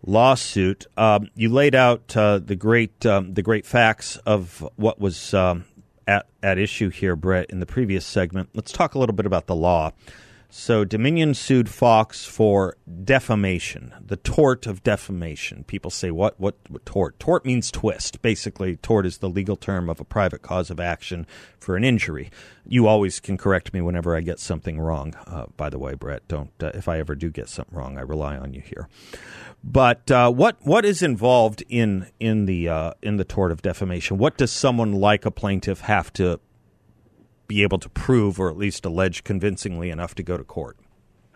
lawsuit. 0.06 0.86
Um, 0.96 1.28
you 1.34 1.48
laid 1.48 1.74
out 1.74 2.16
uh, 2.16 2.38
the 2.38 2.56
great 2.56 3.04
um, 3.06 3.34
the 3.34 3.42
great 3.42 3.66
facts 3.66 4.16
of 4.18 4.66
what 4.76 5.00
was 5.00 5.34
um, 5.34 5.64
at 6.06 6.26
at 6.42 6.58
issue 6.58 6.88
here, 6.88 7.16
Brett, 7.16 7.50
in 7.50 7.60
the 7.60 7.66
previous 7.66 8.04
segment. 8.04 8.50
Let's 8.54 8.72
talk 8.72 8.94
a 8.94 8.98
little 8.98 9.14
bit 9.14 9.26
about 9.26 9.46
the 9.46 9.54
law. 9.54 9.92
So 10.54 10.84
Dominion 10.84 11.32
sued 11.32 11.70
Fox 11.70 12.26
for 12.26 12.76
defamation, 13.04 13.94
the 14.04 14.18
tort 14.18 14.66
of 14.66 14.82
defamation. 14.82 15.64
People 15.64 15.90
say, 15.90 16.10
what, 16.10 16.38
what, 16.38 16.58
what 16.68 16.84
tort? 16.84 17.18
Tort 17.18 17.46
means 17.46 17.70
twist. 17.70 18.20
Basically, 18.20 18.76
tort 18.76 19.06
is 19.06 19.18
the 19.18 19.30
legal 19.30 19.56
term 19.56 19.88
of 19.88 19.98
a 19.98 20.04
private 20.04 20.42
cause 20.42 20.68
of 20.68 20.78
action 20.78 21.26
for 21.58 21.74
an 21.74 21.84
injury. 21.84 22.30
You 22.66 22.86
always 22.86 23.18
can 23.18 23.38
correct 23.38 23.72
me 23.72 23.80
whenever 23.80 24.14
I 24.14 24.20
get 24.20 24.38
something 24.38 24.78
wrong. 24.78 25.14
Uh, 25.26 25.46
by 25.56 25.70
the 25.70 25.78
way, 25.78 25.94
Brett, 25.94 26.28
don't. 26.28 26.50
Uh, 26.62 26.70
if 26.74 26.86
I 26.86 26.98
ever 26.98 27.14
do 27.14 27.30
get 27.30 27.48
something 27.48 27.74
wrong, 27.74 27.96
I 27.96 28.02
rely 28.02 28.36
on 28.36 28.52
you 28.52 28.60
here. 28.60 28.90
But 29.64 30.10
uh, 30.10 30.30
what 30.30 30.58
what 30.60 30.84
is 30.84 31.02
involved 31.02 31.64
in 31.70 32.08
in 32.20 32.44
the 32.44 32.68
uh, 32.68 32.92
in 33.00 33.16
the 33.16 33.24
tort 33.24 33.52
of 33.52 33.62
defamation? 33.62 34.18
What 34.18 34.36
does 34.36 34.52
someone 34.52 34.92
like 34.92 35.24
a 35.24 35.30
plaintiff 35.30 35.80
have 35.80 36.12
to 36.12 36.40
be 37.46 37.62
able 37.62 37.78
to 37.78 37.88
prove, 37.88 38.40
or 38.40 38.50
at 38.50 38.56
least 38.56 38.84
allege 38.84 39.24
convincingly 39.24 39.90
enough 39.90 40.14
to 40.16 40.22
go 40.22 40.36
to 40.36 40.44
court? 40.44 40.76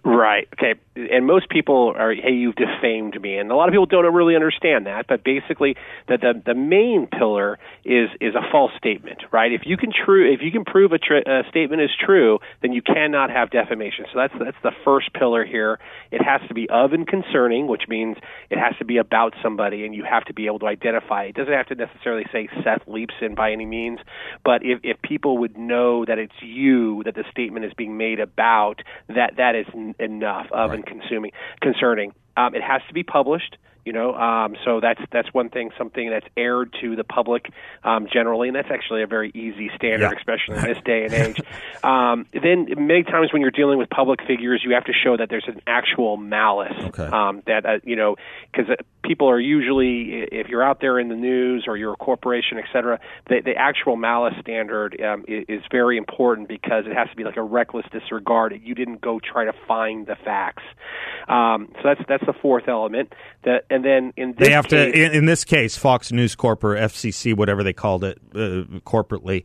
Right. 0.07 0.47
Okay. 0.55 0.75
And 0.95 1.27
most 1.27 1.49
people 1.51 1.93
are, 1.99 2.15
hey, 2.15 2.31
you've 2.31 2.55
defamed 2.55 3.21
me, 3.21 3.39
and 3.39 3.51
a 3.51 3.57
lot 3.57 3.69
of 3.69 3.73
people 3.73 3.87
don't 3.87 4.15
really 4.15 4.37
understand 4.37 4.87
that. 4.87 5.07
But 5.09 5.25
basically, 5.25 5.75
the 6.07 6.17
the, 6.17 6.43
the 6.47 6.55
main 6.55 7.09
pillar 7.09 7.59
is 7.85 8.09
is 8.21 8.37
a 8.37 8.41
false 8.53 8.71
statement, 8.79 9.25
right? 9.33 9.51
If 9.53 9.63
you 9.67 9.77
can 9.77 9.91
true, 9.93 10.33
if 10.33 10.43
you 10.43 10.53
can 10.53 10.65
prove 10.65 10.93
a, 10.93 10.99
tr- 10.99 11.27
a 11.29 11.43
statement 11.51 11.83
is 11.83 11.91
true, 11.99 12.39
then 12.63 12.73
you 12.73 12.83
cannot 12.83 13.31
have 13.31 13.51
defamation. 13.51 14.05
So 14.13 14.21
that's 14.21 14.33
that's 14.39 14.57
the 14.63 14.71
first 14.85 15.13
pillar 15.13 15.45
here. 15.45 15.81
It 16.13 16.23
has 16.23 16.41
to 16.47 16.55
be 16.55 16.69
of 16.71 16.93
and 16.93 17.05
concerning, 17.05 17.67
which 17.67 17.89
means 17.89 18.17
it 18.49 18.59
has 18.59 18.77
to 18.79 18.85
be 18.85 18.99
about 18.99 19.35
somebody, 19.43 19.85
and 19.85 19.93
you 19.93 20.05
have 20.09 20.25
to 20.27 20.35
be 20.35 20.47
able 20.47 20.61
to 20.61 20.67
identify. 20.67 21.25
It 21.25 21.35
doesn't 21.35 21.53
have 21.53 21.67
to 21.67 21.75
necessarily 21.75 22.27
say 22.33 22.49
Seth 22.63 22.87
Leibsohn 22.87 23.35
by 23.35 23.51
any 23.51 23.67
means, 23.67 23.99
but 24.45 24.63
if 24.63 24.79
if 24.85 25.03
people 25.03 25.39
would 25.39 25.59
know 25.59 26.05
that 26.05 26.21
it's 26.21 26.41
you 26.41 27.03
that 27.03 27.17
the 27.17 27.25
statement 27.33 27.65
is 27.65 27.73
being 27.77 27.97
made 27.99 28.21
about, 28.21 28.83
that 29.09 29.33
that 29.39 29.57
is 29.57 29.67
enough 29.99 30.47
of 30.53 30.71
right. 30.71 30.77
and 30.77 30.87
consuming 30.87 31.33
concerning. 31.61 32.13
Um, 32.37 32.55
it 32.55 32.63
has 32.63 32.83
to 32.89 32.95
be 32.95 33.03
published. 33.03 33.57
You 33.87 33.93
know, 33.93 34.15
um, 34.15 34.57
so 34.65 34.81
that's 34.81 35.01
that's 35.13 35.33
one 35.33 35.49
thing, 35.49 35.71
something 35.79 36.11
that's 36.11 36.27
aired 36.37 36.75
to 36.81 36.97
the 36.97 37.05
public 37.05 37.51
um, 37.85 38.09
generally, 38.13 38.49
and 38.49 38.57
that's 38.57 38.71
actually 38.71 39.03
a 39.03 39.07
very 39.07 39.31
easy 39.31 39.71
standard, 39.77 40.11
yeah. 40.11 40.19
especially 40.19 40.57
in 40.57 40.63
this 40.75 40.83
day 40.85 41.05
and 41.05 41.15
age. 41.15 41.41
um, 41.85 42.27
then 42.33 42.67
many 42.77 43.05
times 43.05 43.33
when 43.33 43.43
you're 43.43 43.53
dealing 43.53 43.79
with 43.79 43.89
public 43.89 44.21
figures, 44.27 44.63
you 44.65 44.75
have 44.75 44.85
to 44.85 44.93
show 44.93 45.17
that 45.17 45.31
there's 45.31 45.47
an 45.47 45.61
actual 45.67 46.17
malice. 46.17 46.77
Okay. 46.77 47.07
Um, 47.07 47.43
that 47.47 47.65
uh, 47.65 47.79
you 47.85 47.95
know, 47.95 48.17
because 48.53 48.69
uh, 48.69 48.83
people 49.07 49.31
are 49.31 49.41
usually, 49.41 50.27
if 50.33 50.49
you're 50.49 50.63
out 50.63 50.81
there 50.81 50.99
in 50.99 51.09
the 51.09 51.15
news 51.15 51.65
or 51.67 51.77
you're 51.77 51.93
a 51.93 51.97
corporation, 51.97 52.59
et 52.59 52.65
cetera, 52.73 52.99
the, 53.29 53.41
the 53.45 53.55
actual 53.55 53.97
malice 53.97 54.35
standard 54.41 55.01
um, 55.01 55.25
is, 55.29 55.45
is 55.49 55.63
very 55.71 55.97
important 55.97 56.49
because 56.49 56.85
it 56.87 56.95
has 56.95 57.09
to 57.11 57.17
be 57.17 57.25
like 57.25 57.37
a 57.37 57.43
reckless 57.43 57.87
disregard. 57.93 58.61
You 58.63 58.75
didn't 58.75 59.01
go 59.01 59.21
try 59.21 59.45
to 59.45 59.53
find 59.67 60.07
the 60.07 60.17
facts. 60.17 60.65
Um, 61.29 61.69
so 61.77 61.81
that's 61.85 62.01
that's 62.09 62.27
the 62.27 62.35
fourth 62.41 62.69
element. 62.69 63.13
That 63.45 63.65
and 63.77 63.85
then 63.85 64.13
in 64.17 64.31
this 64.33 64.49
they 64.49 64.53
have 64.53 64.65
case, 64.65 64.93
to 64.93 65.05
in, 65.05 65.13
in, 65.13 65.25
this 65.27 65.45
case, 65.45 65.77
Fox 65.77 66.11
News 66.11 66.35
Corp 66.35 66.65
or 66.65 66.77
FCC, 66.77 67.37
whatever 67.37 67.63
they 67.63 67.75
called 67.75 68.05
it 68.05 68.19
uh, 68.35 68.65
corporately, 68.87 69.45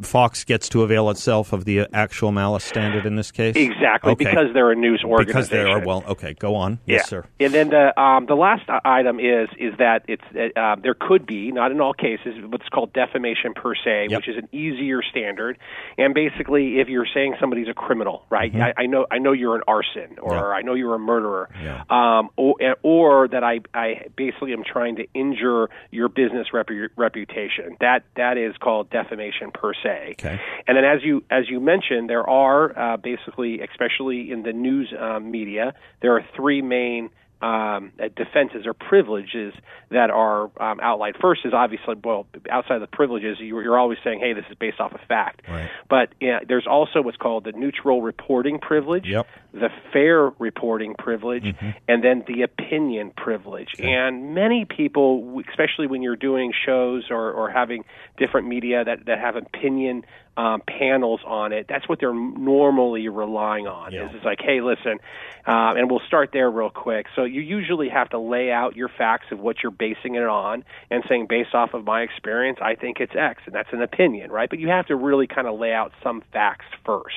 Fox 0.00 0.44
gets 0.44 0.68
to 0.68 0.82
avail 0.82 1.10
itself 1.10 1.52
of 1.52 1.64
the 1.64 1.88
actual 1.92 2.30
malice 2.30 2.64
standard 2.64 3.06
in 3.06 3.16
this 3.16 3.32
case. 3.32 3.56
Exactly 3.56 4.12
okay. 4.12 4.24
because 4.24 4.46
they're 4.54 4.70
a 4.70 4.76
news 4.76 5.02
organization. 5.04 5.26
Because 5.26 5.48
they 5.48 5.62
are 5.62 5.84
well. 5.84 6.04
Okay, 6.06 6.34
go 6.34 6.54
on. 6.54 6.78
Yeah. 6.86 6.96
Yes, 6.96 7.08
sir. 7.08 7.24
And 7.40 7.52
then 7.52 7.70
the 7.70 8.00
um, 8.00 8.26
the 8.26 8.36
last 8.36 8.68
item 8.84 9.18
is 9.18 9.48
is 9.58 9.74
that 9.78 10.04
it's 10.06 10.22
uh, 10.56 10.76
there 10.80 10.94
could 10.94 11.26
be 11.26 11.50
not 11.50 11.72
in 11.72 11.80
all 11.80 11.92
cases 11.92 12.34
what's 12.44 12.68
called 12.68 12.92
defamation 12.92 13.52
per 13.54 13.74
se, 13.74 14.08
yep. 14.08 14.18
which 14.18 14.28
is 14.28 14.36
an 14.36 14.48
easier 14.52 15.02
standard. 15.02 15.58
And 15.98 16.14
basically, 16.14 16.78
if 16.78 16.88
you're 16.88 17.06
saying 17.12 17.34
somebody's 17.40 17.68
a 17.68 17.74
criminal, 17.74 18.24
right? 18.30 18.52
Mm-hmm. 18.52 18.62
I, 18.62 18.74
I, 18.82 18.86
know 18.86 19.06
I 19.10 19.18
know 19.18 19.32
you're 19.32 19.56
an 19.56 19.62
arson, 19.66 20.18
or 20.20 20.34
yeah. 20.34 20.42
I 20.42 20.62
know 20.62 20.74
you're 20.74 20.94
a 20.94 20.98
murderer, 20.98 21.48
yeah. 21.60 21.82
um, 21.90 22.30
or, 22.36 22.54
or 22.82 23.28
that 23.28 23.42
I 23.42 23.55
I 23.74 24.06
basically 24.16 24.52
am 24.52 24.64
trying 24.64 24.96
to 24.96 25.06
injure 25.14 25.68
your 25.90 26.08
business 26.08 26.48
repu- 26.52 26.88
reputation. 26.96 27.76
That 27.80 28.04
that 28.16 28.38
is 28.38 28.56
called 28.58 28.90
defamation 28.90 29.50
per 29.52 29.72
se. 29.74 30.16
Okay. 30.18 30.40
And 30.66 30.76
then 30.76 30.84
as 30.84 31.02
you 31.02 31.24
as 31.30 31.48
you 31.48 31.60
mentioned, 31.60 32.08
there 32.10 32.28
are 32.28 32.78
uh, 32.78 32.96
basically, 32.96 33.60
especially 33.60 34.30
in 34.30 34.42
the 34.42 34.52
news 34.52 34.92
um, 34.98 35.30
media, 35.30 35.74
there 36.00 36.16
are 36.16 36.24
three 36.36 36.62
main 36.62 37.10
um, 37.42 37.92
defenses 38.16 38.66
or 38.66 38.72
privileges 38.72 39.52
that 39.90 40.10
are 40.10 40.44
um, 40.60 40.80
outlined. 40.80 41.16
First 41.20 41.42
is 41.44 41.52
obviously, 41.52 41.94
well, 42.02 42.26
outside 42.50 42.76
of 42.76 42.80
the 42.80 42.86
privileges, 42.86 43.36
you're, 43.40 43.62
you're 43.62 43.78
always 43.78 43.98
saying, 44.02 44.20
hey, 44.20 44.32
this 44.32 44.44
is 44.50 44.56
based 44.58 44.80
off 44.80 44.92
of 44.92 45.00
fact. 45.06 45.42
Right. 45.48 45.68
But 45.88 46.14
there's 46.20 46.66
also 46.66 47.02
what's 47.02 47.18
called 47.18 47.44
the 47.44 47.52
neutral 47.52 48.00
reporting 48.00 48.58
privilege, 48.58 49.06
yep. 49.06 49.26
the 49.52 49.68
fair 49.92 50.30
reporting 50.38 50.94
privilege, 50.98 51.44
mm-hmm. 51.44 51.70
and 51.86 52.02
then 52.02 52.24
the 52.26 52.42
opinion 52.42 53.12
privilege. 53.16 53.68
Okay. 53.74 53.92
And 53.92 54.34
many 54.34 54.64
people, 54.64 55.42
especially 55.48 55.86
when 55.86 56.02
you're 56.02 56.16
doing 56.16 56.52
shows 56.64 57.04
or, 57.10 57.32
or 57.32 57.50
having 57.50 57.84
different 58.16 58.48
media 58.48 58.84
that, 58.84 59.06
that 59.06 59.18
have 59.18 59.36
opinion 59.36 60.04
um, 60.36 60.62
panels 60.66 61.20
on 61.26 61.52
it. 61.52 61.66
That's 61.68 61.88
what 61.88 62.00
they're 62.00 62.14
normally 62.14 63.08
relying 63.08 63.66
on. 63.66 63.92
Yeah. 63.92 64.08
Is 64.08 64.16
it's 64.16 64.24
like, 64.24 64.40
hey, 64.40 64.60
listen, 64.60 64.98
uh, 65.46 65.74
and 65.76 65.90
we'll 65.90 66.02
start 66.06 66.30
there 66.32 66.50
real 66.50 66.70
quick. 66.70 67.06
So 67.14 67.24
you 67.24 67.40
usually 67.40 67.88
have 67.88 68.10
to 68.10 68.18
lay 68.18 68.50
out 68.50 68.76
your 68.76 68.88
facts 68.88 69.26
of 69.32 69.38
what 69.38 69.56
you're 69.62 69.72
basing 69.72 70.14
it 70.14 70.22
on, 70.22 70.64
and 70.90 71.04
saying 71.08 71.26
based 71.28 71.54
off 71.54 71.74
of 71.74 71.84
my 71.84 72.02
experience, 72.02 72.58
I 72.60 72.74
think 72.74 73.00
it's 73.00 73.14
X, 73.16 73.42
and 73.46 73.54
that's 73.54 73.72
an 73.72 73.82
opinion, 73.82 74.30
right? 74.30 74.50
But 74.50 74.58
you 74.58 74.68
have 74.68 74.86
to 74.86 74.96
really 74.96 75.26
kind 75.26 75.46
of 75.46 75.58
lay 75.58 75.72
out 75.72 75.92
some 76.02 76.22
facts 76.32 76.66
first. 76.84 77.16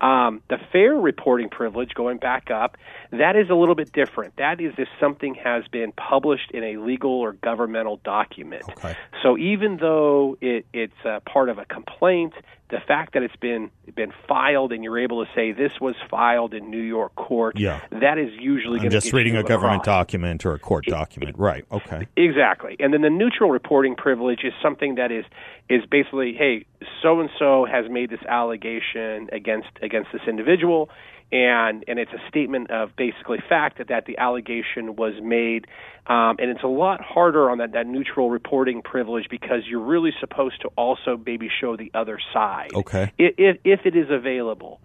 Um, 0.00 0.42
the 0.48 0.58
fair 0.72 0.94
reporting 0.94 1.48
privilege, 1.48 1.94
going 1.94 2.18
back 2.18 2.50
up, 2.50 2.76
that 3.12 3.36
is 3.36 3.48
a 3.50 3.54
little 3.54 3.74
bit 3.74 3.92
different. 3.92 4.36
That 4.36 4.60
is 4.60 4.74
if 4.76 4.88
something 5.00 5.34
has 5.36 5.64
been 5.68 5.92
published 5.92 6.50
in 6.52 6.62
a 6.62 6.76
legal 6.76 7.12
or 7.12 7.32
governmental 7.32 8.00
document. 8.04 8.64
Okay. 8.68 8.94
So 9.22 9.38
even 9.38 9.78
though 9.78 10.36
it, 10.40 10.66
it's 10.72 11.04
a 11.04 11.20
part 11.20 11.48
of 11.48 11.58
a 11.58 11.64
complaint, 11.64 12.34
the 12.68 12.78
fact 12.86 13.14
that 13.14 13.22
it's 13.22 13.36
been 13.36 13.70
been 13.94 14.12
filed 14.28 14.72
and 14.72 14.82
you're 14.82 14.98
able 14.98 15.24
to 15.24 15.30
say 15.34 15.52
this 15.52 15.72
was 15.80 15.94
filed 16.10 16.52
in 16.52 16.68
New 16.70 16.80
York 16.80 17.14
court, 17.14 17.56
yeah. 17.58 17.80
that 17.90 18.18
is 18.18 18.30
usually 18.38 18.80
I'm 18.80 18.90
just 18.90 19.12
reading 19.12 19.36
a 19.36 19.42
government 19.42 19.84
document 19.84 20.44
or 20.44 20.54
a 20.54 20.58
court 20.58 20.84
document, 20.86 21.38
right? 21.38 21.64
Okay, 21.70 22.08
exactly. 22.16 22.76
And 22.80 22.92
then 22.92 23.02
the 23.02 23.10
neutral 23.10 23.50
reporting 23.50 23.94
privilege 23.94 24.40
is 24.42 24.52
something 24.60 24.96
that 24.96 25.12
is 25.12 25.24
is 25.68 25.82
basically, 25.90 26.34
hey, 26.34 26.64
so 27.02 27.20
and 27.20 27.30
so 27.38 27.64
has 27.64 27.90
made 27.90 28.10
this 28.10 28.22
allegation 28.28 29.28
against 29.32 29.68
against 29.82 30.10
this 30.12 30.22
individual, 30.28 30.90
and 31.32 31.84
and 31.88 31.98
it's 31.98 32.12
a 32.12 32.28
statement 32.28 32.70
of 32.70 32.94
basically 32.96 33.38
fact 33.48 33.78
that, 33.78 33.88
that 33.88 34.06
the 34.06 34.18
allegation 34.18 34.96
was 34.96 35.14
made. 35.22 35.66
Um, 36.06 36.36
and 36.38 36.50
it's 36.50 36.62
a 36.62 36.68
lot 36.68 37.00
harder 37.00 37.50
on 37.50 37.58
that, 37.58 37.72
that 37.72 37.88
neutral 37.88 38.30
reporting 38.30 38.80
privilege 38.80 39.26
because 39.28 39.62
you're 39.66 39.80
really 39.84 40.12
supposed 40.20 40.60
to 40.60 40.68
also 40.76 41.20
maybe 41.26 41.50
show 41.60 41.76
the 41.76 41.90
other 41.94 42.20
side. 42.32 42.70
Okay. 42.72 43.12
If, 43.18 43.58
if 43.64 43.80
it 43.84 43.96
is 43.96 44.06
available 44.08 44.80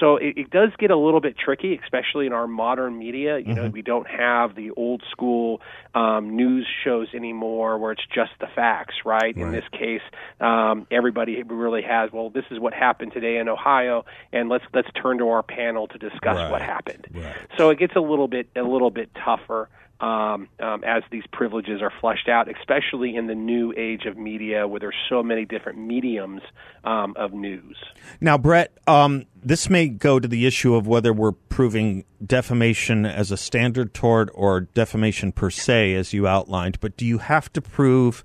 so 0.00 0.16
it, 0.16 0.36
it 0.36 0.50
does 0.50 0.70
get 0.78 0.90
a 0.90 0.96
little 0.96 1.20
bit 1.20 1.36
tricky 1.38 1.78
especially 1.82 2.26
in 2.26 2.32
our 2.32 2.46
modern 2.46 2.98
media. 2.98 3.38
You 3.38 3.54
know 3.54 3.62
Mhm. 3.68 3.72
we 3.72 3.82
don't 3.82 4.06
have 4.08 4.54
the 4.54 4.70
old 4.76 5.02
school 5.10 5.60
um, 5.94 6.36
news 6.36 6.66
shows 6.84 7.08
anymore 7.14 7.78
where 7.78 7.92
it's 7.92 8.04
just 8.14 8.32
the 8.40 8.46
facts 8.54 8.94
right, 9.04 9.36
in 9.36 9.52
this 9.52 9.64
case 9.72 10.02
um, 10.40 10.86
everybody 10.90 11.42
really 11.42 11.82
has 11.82 12.10
well 12.12 12.30
this 12.30 12.44
is 12.50 12.58
what 12.58 12.74
happened 12.74 13.12
today 13.12 13.38
in 13.38 13.48
ohio 13.48 14.04
and 14.32 14.48
let's 14.48 14.64
let's 14.74 14.88
turn 15.00 15.18
to 15.18 15.28
our 15.28 15.42
panel 15.42 15.86
to 15.88 15.98
discuss 15.98 16.36
Right. 16.36 16.50
what 16.50 16.62
happened. 16.62 17.06
Right. 17.14 17.34
So 17.56 17.70
it 17.70 17.78
gets 17.78 17.96
a 17.96 18.00
little 18.00 18.28
bit 18.28 18.48
a 18.56 18.62
little 18.62 18.90
bit 18.90 19.10
tougher 19.24 19.68
um, 20.00 20.48
um, 20.60 20.84
as 20.84 21.02
these 21.10 21.24
privileges 21.32 21.80
are 21.80 21.92
fleshed 22.00 22.28
out, 22.28 22.48
especially 22.54 23.16
in 23.16 23.26
the 23.26 23.34
new 23.34 23.72
age 23.76 24.04
of 24.04 24.16
media 24.16 24.68
where 24.68 24.80
there's 24.80 24.94
so 25.08 25.22
many 25.22 25.44
different 25.44 25.78
mediums 25.78 26.42
um, 26.84 27.14
of 27.16 27.32
news. 27.32 27.76
Now, 28.20 28.36
Brett, 28.36 28.76
um, 28.86 29.24
this 29.42 29.70
may 29.70 29.88
go 29.88 30.20
to 30.20 30.28
the 30.28 30.46
issue 30.46 30.74
of 30.74 30.86
whether 30.86 31.12
we're 31.12 31.32
proving 31.32 32.04
defamation 32.24 33.06
as 33.06 33.30
a 33.30 33.36
standard 33.36 33.94
tort 33.94 34.30
or 34.34 34.60
defamation 34.60 35.32
per 35.32 35.50
se, 35.50 35.94
as 35.94 36.12
you 36.12 36.26
outlined. 36.26 36.78
But 36.80 36.96
do 36.96 37.06
you 37.06 37.18
have 37.18 37.52
to 37.54 37.62
prove 37.62 38.22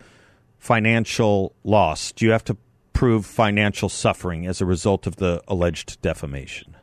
financial 0.59 1.55
loss? 1.63 2.11
Do 2.11 2.25
you 2.25 2.31
have 2.31 2.43
to 2.45 2.57
prove 2.93 3.25
financial 3.25 3.87
suffering 3.87 4.45
as 4.45 4.59
a 4.61 4.65
result 4.65 5.07
of 5.07 5.15
the 5.15 5.41
alleged 5.47 6.01
defamation? 6.01 6.75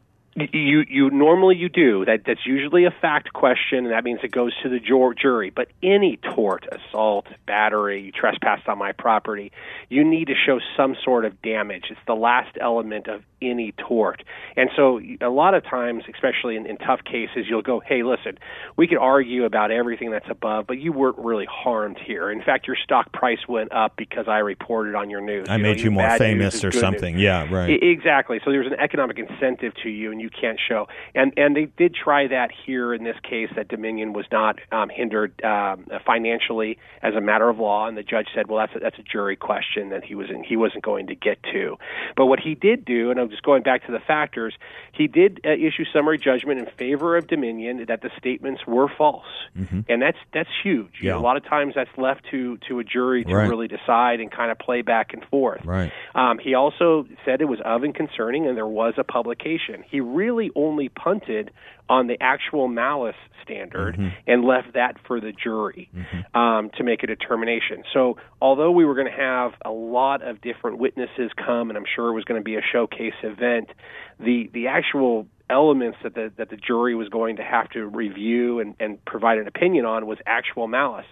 You 0.53 0.85
you 0.89 1.11
normally 1.11 1.57
you 1.57 1.69
do 1.69 2.05
that. 2.05 2.23
That's 2.27 2.47
usually 2.47 2.85
a 2.85 2.91
fact 2.91 3.33
question, 3.33 3.85
and 3.85 3.93
that 3.93 4.05
means 4.05 4.21
it 4.23 4.31
goes 4.31 4.53
to 4.63 4.69
the 4.69 4.79
jury. 4.79 5.51
But 5.51 5.69
any 5.83 6.17
tort, 6.17 6.67
assault, 6.71 7.27
battery, 7.47 8.13
trespass 8.15 8.61
on 8.67 8.79
my 8.79 8.93
property, 8.93 9.53
you 9.89 10.05
need 10.05 10.29
to 10.29 10.35
show 10.35 10.61
some 10.77 10.97
sort 11.05 11.25
of 11.25 11.41
damage. 11.43 11.85
It's 11.91 12.01
the 12.07 12.15
last 12.15 12.57
element 12.61 13.09
of 13.09 13.23
any 13.41 13.73
tort. 13.73 14.23
And 14.57 14.71
so, 14.77 15.01
a 15.21 15.29
lot 15.29 15.55
of 15.55 15.65
times, 15.65 16.05
especially 16.13 16.57
in, 16.57 16.67
in 16.67 16.77
tough 16.77 17.05
cases, 17.05 17.47
you'll 17.49 17.63
go, 17.63 17.81
"Hey, 17.81 18.03
listen, 18.03 18.39
we 18.77 18.87
could 18.87 18.99
argue 18.99 19.45
about 19.45 19.71
everything 19.71 20.11
that's 20.11 20.29
above, 20.29 20.67
but 20.67 20.79
you 20.79 20.93
weren't 20.93 21.19
really 21.19 21.47
harmed 21.47 21.99
here. 21.99 22.31
In 22.31 22.43
fact, 22.43 22.67
your 22.67 22.77
stock 22.77 23.13
price 23.13 23.47
went 23.49 23.73
up 23.73 23.97
because 23.97 24.29
I 24.29 24.39
reported 24.39 24.95
on 24.95 25.11
your 25.11 25.21
news. 25.21 25.49
I 25.49 25.57
know, 25.57 25.63
made 25.63 25.81
you 25.81 25.91
more 25.91 26.11
famous 26.19 26.65
or 26.65 26.71
good 26.71 26.75
news. 26.75 26.81
something. 26.81 27.19
Yeah, 27.19 27.53
right. 27.53 27.83
Exactly. 27.83 28.41
So 28.45 28.51
there's 28.51 28.67
an 28.67 28.79
economic 28.79 29.19
incentive 29.19 29.75
to 29.83 29.89
you, 29.89 30.11
and 30.13 30.21
you 30.21 30.28
you 30.29 30.41
can't 30.41 30.59
show. 30.69 30.89
And 31.15 31.33
and 31.37 31.57
they 31.57 31.67
did 31.67 31.95
try 31.95 32.29
that 32.29 32.51
here 32.67 32.95
in 32.95 33.05
this 33.05 33.17
case 33.23 33.51
that 33.57 33.69
Dominion 33.69 34.13
was 34.13 34.27
not 34.31 34.59
um, 34.73 34.89
hindered 34.89 35.43
um, 35.43 35.87
financially 36.07 36.79
as 37.03 37.15
a 37.15 37.21
matter 37.21 37.49
of 37.49 37.59
law, 37.59 37.87
and 37.87 37.97
the 37.97 38.03
judge 38.03 38.29
said, 38.35 38.49
well, 38.49 38.59
that's 38.59 38.77
a, 38.77 38.79
that's 38.81 38.99
a 38.99 39.03
jury 39.03 39.37
question 39.37 39.91
that 39.91 40.05
he 40.05 40.15
wasn't 40.15 40.45
he 40.47 40.57
wasn't 40.57 40.85
going 40.85 41.07
to 41.09 41.15
get 41.15 41.43
to. 41.53 41.77
But 42.17 42.27
what 42.27 42.41
he 42.41 42.55
did 42.55 42.85
do, 42.85 43.11
and 43.11 43.19
I'm 43.21 43.31
just 43.31 43.43
going 43.43 43.63
back 43.63 43.87
to 43.87 43.93
the 43.93 44.01
factors, 44.01 44.55
he 44.93 45.07
did 45.07 45.41
uh, 45.45 45.51
issue 45.51 45.85
summary 45.93 46.19
judgment 46.19 46.59
in 46.61 46.67
favor 46.77 47.17
of 47.17 47.27
Dominion 47.27 47.87
that 47.89 48.03
the 48.03 48.11
statements 48.19 48.67
were 48.67 48.89
false, 48.89 49.27
mm-hmm. 49.57 49.81
and 49.89 50.03
that's 50.03 50.19
that's 50.33 50.51
huge. 50.63 50.99
Yeah. 51.01 51.03
You 51.03 51.11
know, 51.11 51.19
a 51.19 51.27
lot 51.27 51.37
of 51.37 51.45
times 51.45 51.75
that's 51.75 51.97
left 51.97 52.27
to 52.31 52.59
to 52.69 52.79
a 52.79 52.85
jury 52.85 53.25
to 53.25 53.35
right. 53.35 53.49
really 53.49 53.69
decide 53.69 54.21
and 54.21 54.31
kind 54.31 54.51
of 54.51 54.59
play 54.59 54.83
back 54.83 55.13
and 55.13 55.25
forth. 55.25 55.65
Right. 55.65 55.93
Um, 56.15 56.39
he 56.39 56.55
also 56.55 57.07
said 57.25 57.41
it 57.41 57.47
was 57.47 57.61
of 57.65 57.85
and 57.85 57.95
concerning, 57.95 58.47
and 58.47 58.57
there 58.57 58.67
was 58.67 58.95
a 58.97 59.05
publication. 59.05 59.85
He 59.89 60.01
really 60.19 60.51
only 60.57 60.89
punted 60.89 61.51
on 61.89 62.07
the 62.09 62.17
actual 62.21 62.69
malice 62.69 63.17
standard 63.45 63.97
mm-hmm. 63.97 64.09
and 64.27 64.45
left 64.45 64.75
that 64.75 64.97
for 65.07 65.21
the 65.21 65.33
jury 65.33 65.89
mm-hmm. 65.95 66.39
um, 66.39 66.71
to 66.77 66.85
make 66.85 67.03
a 67.03 67.07
determination. 67.07 67.83
So, 67.95 68.19
although 68.43 68.73
we 68.73 68.85
were 68.85 68.95
going 68.95 69.07
to 69.07 69.13
have 69.13 69.53
a 69.65 69.71
lot 69.71 70.27
of 70.27 70.41
different 70.41 70.79
witnesses 70.79 71.31
come, 71.37 71.71
and 71.71 71.79
I'm 71.79 71.87
sure 71.95 72.09
it 72.11 72.15
was 72.15 72.25
going 72.25 72.41
to 72.41 72.45
be 72.45 72.57
a 72.57 72.63
showcase 72.73 73.15
event, 73.23 73.71
the 74.19 74.51
the 74.53 74.67
actual 74.67 75.27
elements 75.51 75.99
that 76.03 76.15
the 76.15 76.33
that 76.37 76.51
the 76.51 76.57
jury 76.57 76.95
was 76.95 77.09
going 77.09 77.37
to 77.37 77.43
have 77.43 77.69
to 77.71 77.87
review 77.87 78.61
and, 78.61 78.75
and 78.79 79.05
provide 79.05 79.39
an 79.39 79.47
opinion 79.47 79.85
on 79.85 80.07
was 80.07 80.19
actual 80.27 80.69
malice. 80.69 81.07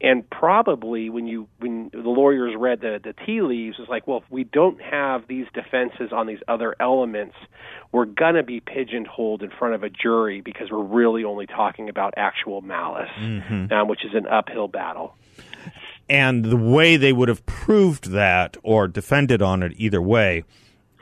And 0.00 0.28
probably 0.28 1.08
when 1.08 1.26
you 1.26 1.48
when 1.60 1.90
the 1.92 2.00
lawyers 2.00 2.54
read 2.56 2.80
the 2.80 3.00
the 3.02 3.14
tea 3.24 3.42
leaves, 3.42 3.76
it's 3.78 3.88
like, 3.88 4.06
well, 4.06 4.18
if 4.18 4.30
we 4.30 4.44
don't 4.44 4.80
have 4.82 5.26
these 5.28 5.46
defenses 5.54 6.12
on 6.12 6.26
these 6.26 6.40
other 6.48 6.74
elements, 6.80 7.36
we're 7.92 8.06
gonna 8.06 8.42
be 8.42 8.60
pigeonholed 8.60 9.42
in 9.42 9.50
front 9.50 9.74
of 9.74 9.82
a 9.82 9.90
jury 9.90 10.40
because 10.40 10.70
we're 10.70 10.82
really 10.82 11.24
only 11.24 11.46
talking 11.46 11.88
about 11.88 12.14
actual 12.16 12.60
malice, 12.60 13.10
mm-hmm. 13.18 13.72
um, 13.72 13.88
which 13.88 14.04
is 14.04 14.14
an 14.14 14.26
uphill 14.26 14.68
battle. 14.68 15.14
And 16.08 16.44
the 16.44 16.56
way 16.56 16.96
they 16.96 17.12
would 17.12 17.28
have 17.28 17.46
proved 17.46 18.10
that 18.10 18.56
or 18.62 18.88
defended 18.88 19.40
on 19.40 19.62
it 19.62 19.72
either 19.76 20.02
way, 20.02 20.44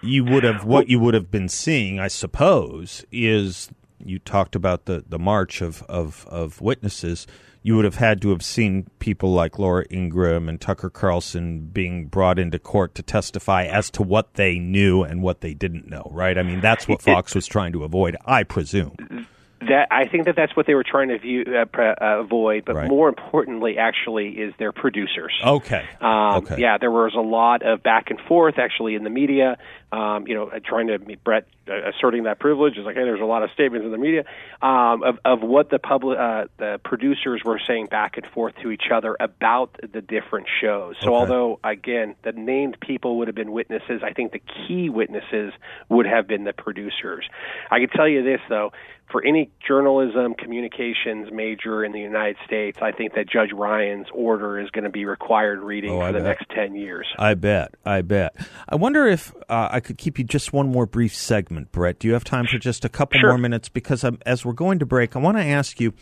you 0.03 0.25
would 0.25 0.45
have 0.45 0.65
what 0.65 0.89
you 0.89 0.99
would 1.01 1.15
have 1.15 1.31
been 1.31 1.49
seeing, 1.49 1.99
I 1.99 2.09
suppose, 2.09 3.05
is 3.13 3.71
you 4.05 4.19
talked 4.19 4.57
about 4.57 4.87
the, 4.87 5.05
the 5.09 5.19
march 5.19 5.61
of, 5.61 5.83
of, 5.85 6.27
of 6.29 6.61
witnesses 6.61 7.27
you 7.63 7.77
would 7.77 7.85
have 7.85 7.97
had 7.97 8.21
to 8.23 8.31
have 8.31 8.43
seen 8.43 8.89
people 8.99 9.33
like 9.33 9.59
Laura 9.59 9.85
Ingraham 9.91 10.49
and 10.49 10.61
Tucker 10.61 10.91
Carlson 10.91 11.61
being 11.67 12.07
brought 12.07 12.39
into 12.39 12.59
court 12.59 12.95
to 12.97 13.03
testify 13.03 13.65
as 13.65 13.91
to 13.93 14.03
what 14.03 14.35
they 14.35 14.59
knew 14.59 15.03
and 15.03 15.23
what 15.23 15.41
they 15.41 15.55
didn't 15.55 15.89
know, 15.89 16.09
right? 16.11 16.37
I 16.37 16.43
mean, 16.43 16.61
that's 16.61 16.89
what 16.89 17.03
Fox 17.03 17.35
was 17.35 17.47
trying 17.47 17.73
to 17.73 17.85
avoid, 17.85 18.17
I 18.27 18.43
presume. 18.43 19.27
That 19.69 19.89
I 19.91 20.07
think 20.07 20.27
that 20.27 20.37
that's 20.37 20.57
what 20.57 20.67
they 20.67 20.75
were 20.75 20.85
trying 20.85 21.09
to 21.09 21.19
view, 21.19 21.45
uh, 21.45 21.65
pre- 21.67 21.89
uh, 21.89 22.21
avoid, 22.21 22.65
but 22.65 22.75
right. 22.77 22.89
more 22.89 23.09
importantly, 23.09 23.79
actually, 23.79 24.29
is 24.31 24.55
their 24.59 24.73
producers. 24.73 25.33
Okay. 25.45 25.85
Um, 26.01 26.45
okay. 26.45 26.61
Yeah, 26.61 26.79
there 26.79 26.91
was 26.91 27.15
a 27.15 27.21
lot 27.21 27.63
of 27.63 27.83
back 27.83 28.11
and 28.11 28.21
forth 28.21 28.59
actually 28.59 28.95
in 28.95 29.05
the 29.05 29.11
media. 29.11 29.59
Um, 29.93 30.27
you 30.27 30.35
know, 30.35 30.47
uh, 30.47 30.59
trying 30.65 30.87
to 30.87 30.99
meet 30.99 31.23
Brett 31.23 31.47
uh, 31.69 31.91
asserting 31.91 32.23
that 32.25 32.39
privilege 32.41 32.79
is 32.79 32.85
like, 32.87 32.97
hey, 32.97 33.05
there's 33.05 33.21
a 33.21 33.25
lot 33.25 33.43
of 33.43 33.51
statements 33.51 33.85
in 33.85 33.93
the 33.93 33.99
media 33.99 34.25
um, 34.63 35.03
of 35.03 35.19
of 35.25 35.43
what 35.43 35.69
the 35.69 35.79
public, 35.79 36.19
uh, 36.19 36.47
the 36.57 36.81
producers 36.83 37.43
were 37.45 37.61
saying 37.67 37.87
back 37.87 38.17
and 38.17 38.27
forth 38.33 38.55
to 38.63 38.71
each 38.71 38.91
other 38.93 39.17
about 39.21 39.79
the 39.93 40.01
different 40.01 40.47
shows. 40.61 40.97
So, 41.01 41.09
okay. 41.09 41.15
although 41.15 41.61
again, 41.63 42.15
the 42.23 42.33
named 42.33 42.79
people 42.81 43.19
would 43.19 43.29
have 43.29 43.35
been 43.35 43.53
witnesses, 43.53 44.03
I 44.03 44.13
think 44.15 44.33
the 44.33 44.41
key 44.41 44.89
witnesses 44.89 45.53
would 45.91 46.07
have 46.07 46.27
been 46.27 46.45
the 46.45 46.55
producers. 46.55 47.29
I 47.71 47.79
can 47.79 47.91
tell 47.91 48.09
you 48.09 48.23
this 48.23 48.41
though 48.49 48.73
for 49.13 49.25
any 49.25 49.51
journalism 49.67 50.35
communications 50.35 51.29
major 51.31 51.85
in 51.85 51.93
the 51.93 52.01
United 52.01 52.37
States, 52.47 52.79
I 52.83 52.91
think 52.91 53.15
that 53.15 53.29
Judge 53.29 53.53
Ryan's 53.53 54.07
order 54.13 54.59
is 54.59 54.71
going 54.71 54.85
to 54.85 54.91
be 54.91 55.05
required 55.05 55.61
reading 55.61 55.93
oh, 55.93 55.99
for 55.99 56.05
I 56.05 56.13
the 56.13 56.19
bet. 56.19 56.39
next 56.41 56.51
10 56.51 56.75
years. 56.75 57.07
I 57.19 57.35
bet. 57.35 57.75
I 57.85 58.01
bet. 58.01 58.35
I 58.69 58.77
wonder 58.77 59.07
if 59.07 59.33
uh, 59.49 59.69
I 59.71 59.81
could 59.81 59.99
keep 59.99 60.19
you 60.19 60.25
just 60.25 60.53
one 60.53 60.69
more 60.73 60.87
brief 60.87 61.15
segment, 61.15 61.71
Brett. 61.71 61.99
Do 61.99 62.09
you 62.09 62.15
have 62.15 62.25
time 62.25 62.47
for 62.47 62.59
just 62.59 62.85
a 62.85 62.89
couple 62.89 63.21
sure. 63.21 63.29
more 63.31 63.39
minutes? 63.39 63.69
Because 63.69 64.03
I'm, 64.03 64.19
as 64.27 64.45
we're 64.45 64.55
going 64.55 64.79
to 64.81 64.87
break, 64.87 65.15
I 65.15 65.19
want 65.19 65.37
to 65.37 65.45
ask 65.45 65.79
you 65.79 65.93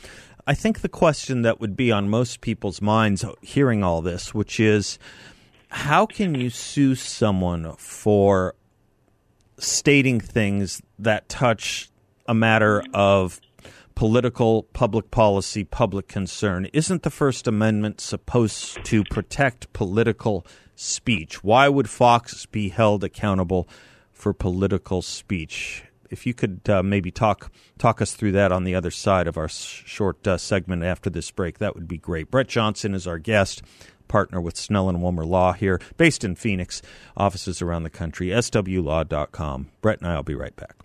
I 0.47 0.55
think 0.55 0.81
the 0.81 0.89
question 0.89 1.43
that 1.43 1.61
would 1.61 1.77
be 1.77 1.93
on 1.93 2.09
most 2.09 2.41
people's 2.41 2.81
minds 2.81 3.25
hearing 3.41 3.85
all 3.85 4.01
this, 4.01 4.35
which 4.35 4.59
is 4.59 4.99
how 5.69 6.07
can 6.07 6.35
you 6.35 6.51
sue 6.51 6.95
someone 6.95 7.75
for 7.77 8.55
stating 9.59 10.19
things 10.19 10.83
that 10.99 11.29
touch 11.29 11.91
a 12.31 12.35
matter 12.35 12.85
of 12.95 13.41
political, 13.97 14.63
public 14.73 15.11
policy, 15.11 15.65
public 15.65 16.07
concern. 16.07 16.69
Isn't 16.73 17.03
the 17.03 17.11
First 17.11 17.49
Amendment 17.49 18.01
supposed 18.01 18.85
to 18.85 19.03
protect 19.03 19.73
political 19.73 20.47
speech? 20.77 21.43
Why 21.43 21.69
would 21.69 21.91
Fox 21.91 22.47
be 22.47 22.69
held 22.69 23.03
accountable 23.03 23.69
for 24.13 24.33
political 24.33 25.03
speech? 25.03 25.83
If 26.09 26.25
you 26.25 26.33
could 26.33 26.61
uh, 26.69 26.85
maybe 26.85 27.11
talk 27.11 27.51
talk 27.79 28.01
us 28.01 28.15
through 28.15 28.33
that 28.33 28.53
on 28.53 28.63
the 28.63 28.77
other 28.77 28.93
side 28.93 29.27
of 29.27 29.37
our 29.37 29.49
short 29.49 30.25
uh, 30.25 30.39
segment 30.39 30.85
after 30.85 31.11
this 31.11 31.33
break, 31.33 31.59
that 31.59 31.75
would 31.75 31.89
be 31.89 31.99
great. 31.99 32.31
Brett 32.31 32.47
Johnson 32.47 32.95
is 32.95 33.09
our 33.09 33.19
guest 33.19 33.61
partner 34.07 34.41
with 34.41 34.57
Snell 34.57 34.89
and 34.89 35.03
Wilmer 35.03 35.25
Law 35.25 35.53
here, 35.53 35.81
based 35.97 36.23
in 36.23 36.37
Phoenix, 36.37 36.81
offices 37.17 37.61
around 37.61 37.83
the 37.83 37.91
country, 37.91 38.29
swlaw.com. 38.29 39.71
Brett 39.81 39.99
and 39.99 40.09
I 40.09 40.15
will 40.15 40.23
be 40.23 40.37
right 40.37 40.55
back. 40.55 40.77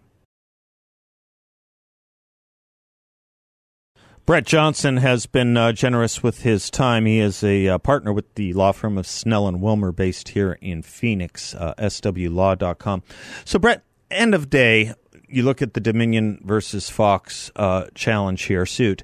Brett 4.26 4.48
Johnson 4.48 4.98
has 4.98 5.28
been 5.28 5.56
uh, 5.56 5.72
generous 5.72 6.24
with 6.24 6.42
his 6.42 6.72
time. 6.72 7.06
He 7.06 7.20
is 7.20 7.44
a 7.44 7.68
uh, 7.68 7.78
partner 7.78 8.12
with 8.12 8.34
the 8.34 8.54
law 8.54 8.72
firm 8.72 8.98
of 8.98 9.06
Snell 9.06 9.48
and 9.48 9.62
Wilmer, 9.62 9.92
based 9.92 10.30
here 10.30 10.58
in 10.62 10.82
Phoenix, 10.82 11.54
uh, 11.54 11.76
swlaw.com. 11.78 13.04
So, 13.44 13.60
Brett, 13.60 13.84
end 14.10 14.34
of 14.34 14.50
day, 14.50 14.96
you 15.30 15.44
look 15.44 15.62
at 15.62 15.76
the 15.76 15.80
Dominion 15.80 16.42
versus 16.44 16.90
Fox 16.90 17.52
uh, 17.56 17.86
challenge 17.94 18.46
here, 18.46 18.66
suit, 18.66 19.04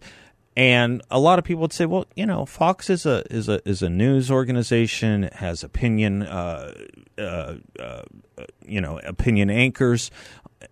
and 0.57 1.03
a 1.11 1.19
lot 1.19 1.37
of 1.37 1.45
people 1.45 1.61
would 1.61 1.73
say, 1.73 1.85
well, 1.85 2.07
you 2.15 2.25
know, 2.25 2.47
Fox 2.47 2.89
is 2.89 3.05
a 3.05 3.23
is 3.31 3.47
a 3.47 3.61
is 3.69 3.83
a 3.83 3.89
news 3.89 4.31
organization, 4.31 5.29
has 5.33 5.63
opinion, 5.63 6.23
uh, 6.23 6.73
uh, 7.19 7.57
you 8.65 8.81
know, 8.81 8.99
opinion 9.03 9.51
anchors 9.51 10.09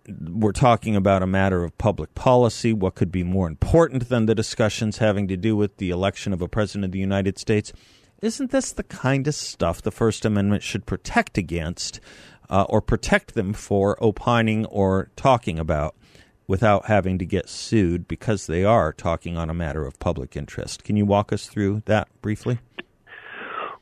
we're 0.08 0.52
talking 0.52 0.96
about 0.96 1.22
a 1.22 1.26
matter 1.26 1.64
of 1.64 1.76
public 1.78 2.14
policy. 2.14 2.72
What 2.72 2.94
could 2.94 3.12
be 3.12 3.22
more 3.22 3.48
important 3.48 4.08
than 4.08 4.26
the 4.26 4.34
discussions 4.34 4.98
having 4.98 5.28
to 5.28 5.36
do 5.36 5.56
with 5.56 5.76
the 5.78 5.90
election 5.90 6.32
of 6.32 6.42
a 6.42 6.48
president 6.48 6.86
of 6.86 6.92
the 6.92 6.98
United 6.98 7.38
States? 7.38 7.72
Isn't 8.22 8.50
this 8.50 8.72
the 8.72 8.82
kind 8.82 9.26
of 9.26 9.34
stuff 9.34 9.80
the 9.80 9.90
First 9.90 10.24
Amendment 10.24 10.62
should 10.62 10.86
protect 10.86 11.38
against 11.38 12.00
uh, 12.50 12.66
or 12.68 12.80
protect 12.80 13.34
them 13.34 13.52
for 13.52 13.96
opining 14.02 14.66
or 14.66 15.10
talking 15.16 15.58
about 15.58 15.94
without 16.46 16.86
having 16.86 17.16
to 17.16 17.24
get 17.24 17.48
sued 17.48 18.08
because 18.08 18.46
they 18.46 18.64
are 18.64 18.92
talking 18.92 19.36
on 19.36 19.48
a 19.48 19.54
matter 19.54 19.86
of 19.86 19.98
public 20.00 20.36
interest? 20.36 20.84
Can 20.84 20.96
you 20.96 21.06
walk 21.06 21.32
us 21.32 21.46
through 21.46 21.82
that 21.86 22.08
briefly? 22.20 22.58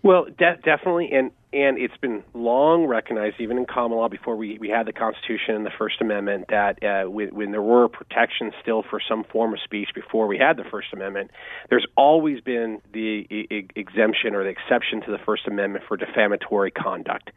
Well, 0.02 0.26
de- 0.26 0.58
definitely, 0.64 1.10
and 1.12 1.32
and 1.52 1.78
it's 1.78 1.96
been 1.96 2.22
long 2.34 2.84
recognized, 2.86 3.36
even 3.40 3.56
in 3.56 3.64
common 3.64 3.96
law, 3.96 4.08
before 4.08 4.36
we, 4.36 4.58
we 4.58 4.68
had 4.68 4.86
the 4.86 4.92
Constitution 4.92 5.54
and 5.54 5.64
the 5.64 5.72
First 5.78 6.00
Amendment, 6.00 6.46
that 6.50 6.82
uh, 6.82 7.10
when, 7.10 7.34
when 7.34 7.50
there 7.52 7.62
were 7.62 7.88
protections 7.88 8.52
still 8.60 8.82
for 8.82 9.00
some 9.06 9.24
form 9.24 9.54
of 9.54 9.60
speech 9.64 9.88
before 9.94 10.26
we 10.26 10.36
had 10.36 10.56
the 10.58 10.64
First 10.64 10.88
Amendment, 10.92 11.30
there's 11.70 11.86
always 11.96 12.40
been 12.42 12.82
the 12.92 13.26
e- 13.30 13.68
exemption 13.74 14.34
or 14.34 14.44
the 14.44 14.50
exception 14.50 15.00
to 15.02 15.10
the 15.10 15.18
First 15.24 15.46
Amendment 15.46 15.84
for 15.88 15.96
defamatory 15.96 16.70
conduct, 16.70 17.30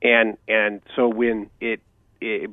and 0.00 0.36
and 0.46 0.80
so 0.94 1.08
when 1.08 1.50
it 1.60 1.80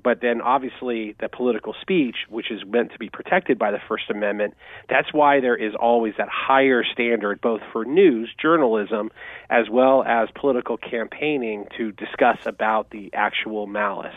but 0.04 0.22
then 0.22 0.42
obviously 0.42 1.16
the 1.20 1.30
political 1.30 1.74
speech, 1.82 2.16
which 2.30 2.52
is 2.52 2.62
meant 2.66 2.92
to 2.92 3.00
be 3.00 3.10
protected 3.10 3.58
by 3.58 3.72
the 3.72 3.80
First 3.88 4.10
Amendment, 4.10 4.56
that's 4.90 5.14
why 5.14 5.40
there 5.40 5.56
is 5.56 5.74
always 5.80 6.14
that 6.18 6.30
higher 6.30 6.84
standard, 6.84 7.42
both 7.42 7.62
for 7.72 7.86
news, 7.86 8.30
journalism, 8.42 9.10
as 9.50 9.70
well 9.70 10.04
as 10.04 10.30
political 10.36 10.78
campaigning 10.78 11.66
to 11.78 11.92
discuss 11.92 12.38
about 12.46 12.90
the 12.90 13.10
actual 13.14 13.68
malice. 13.68 14.16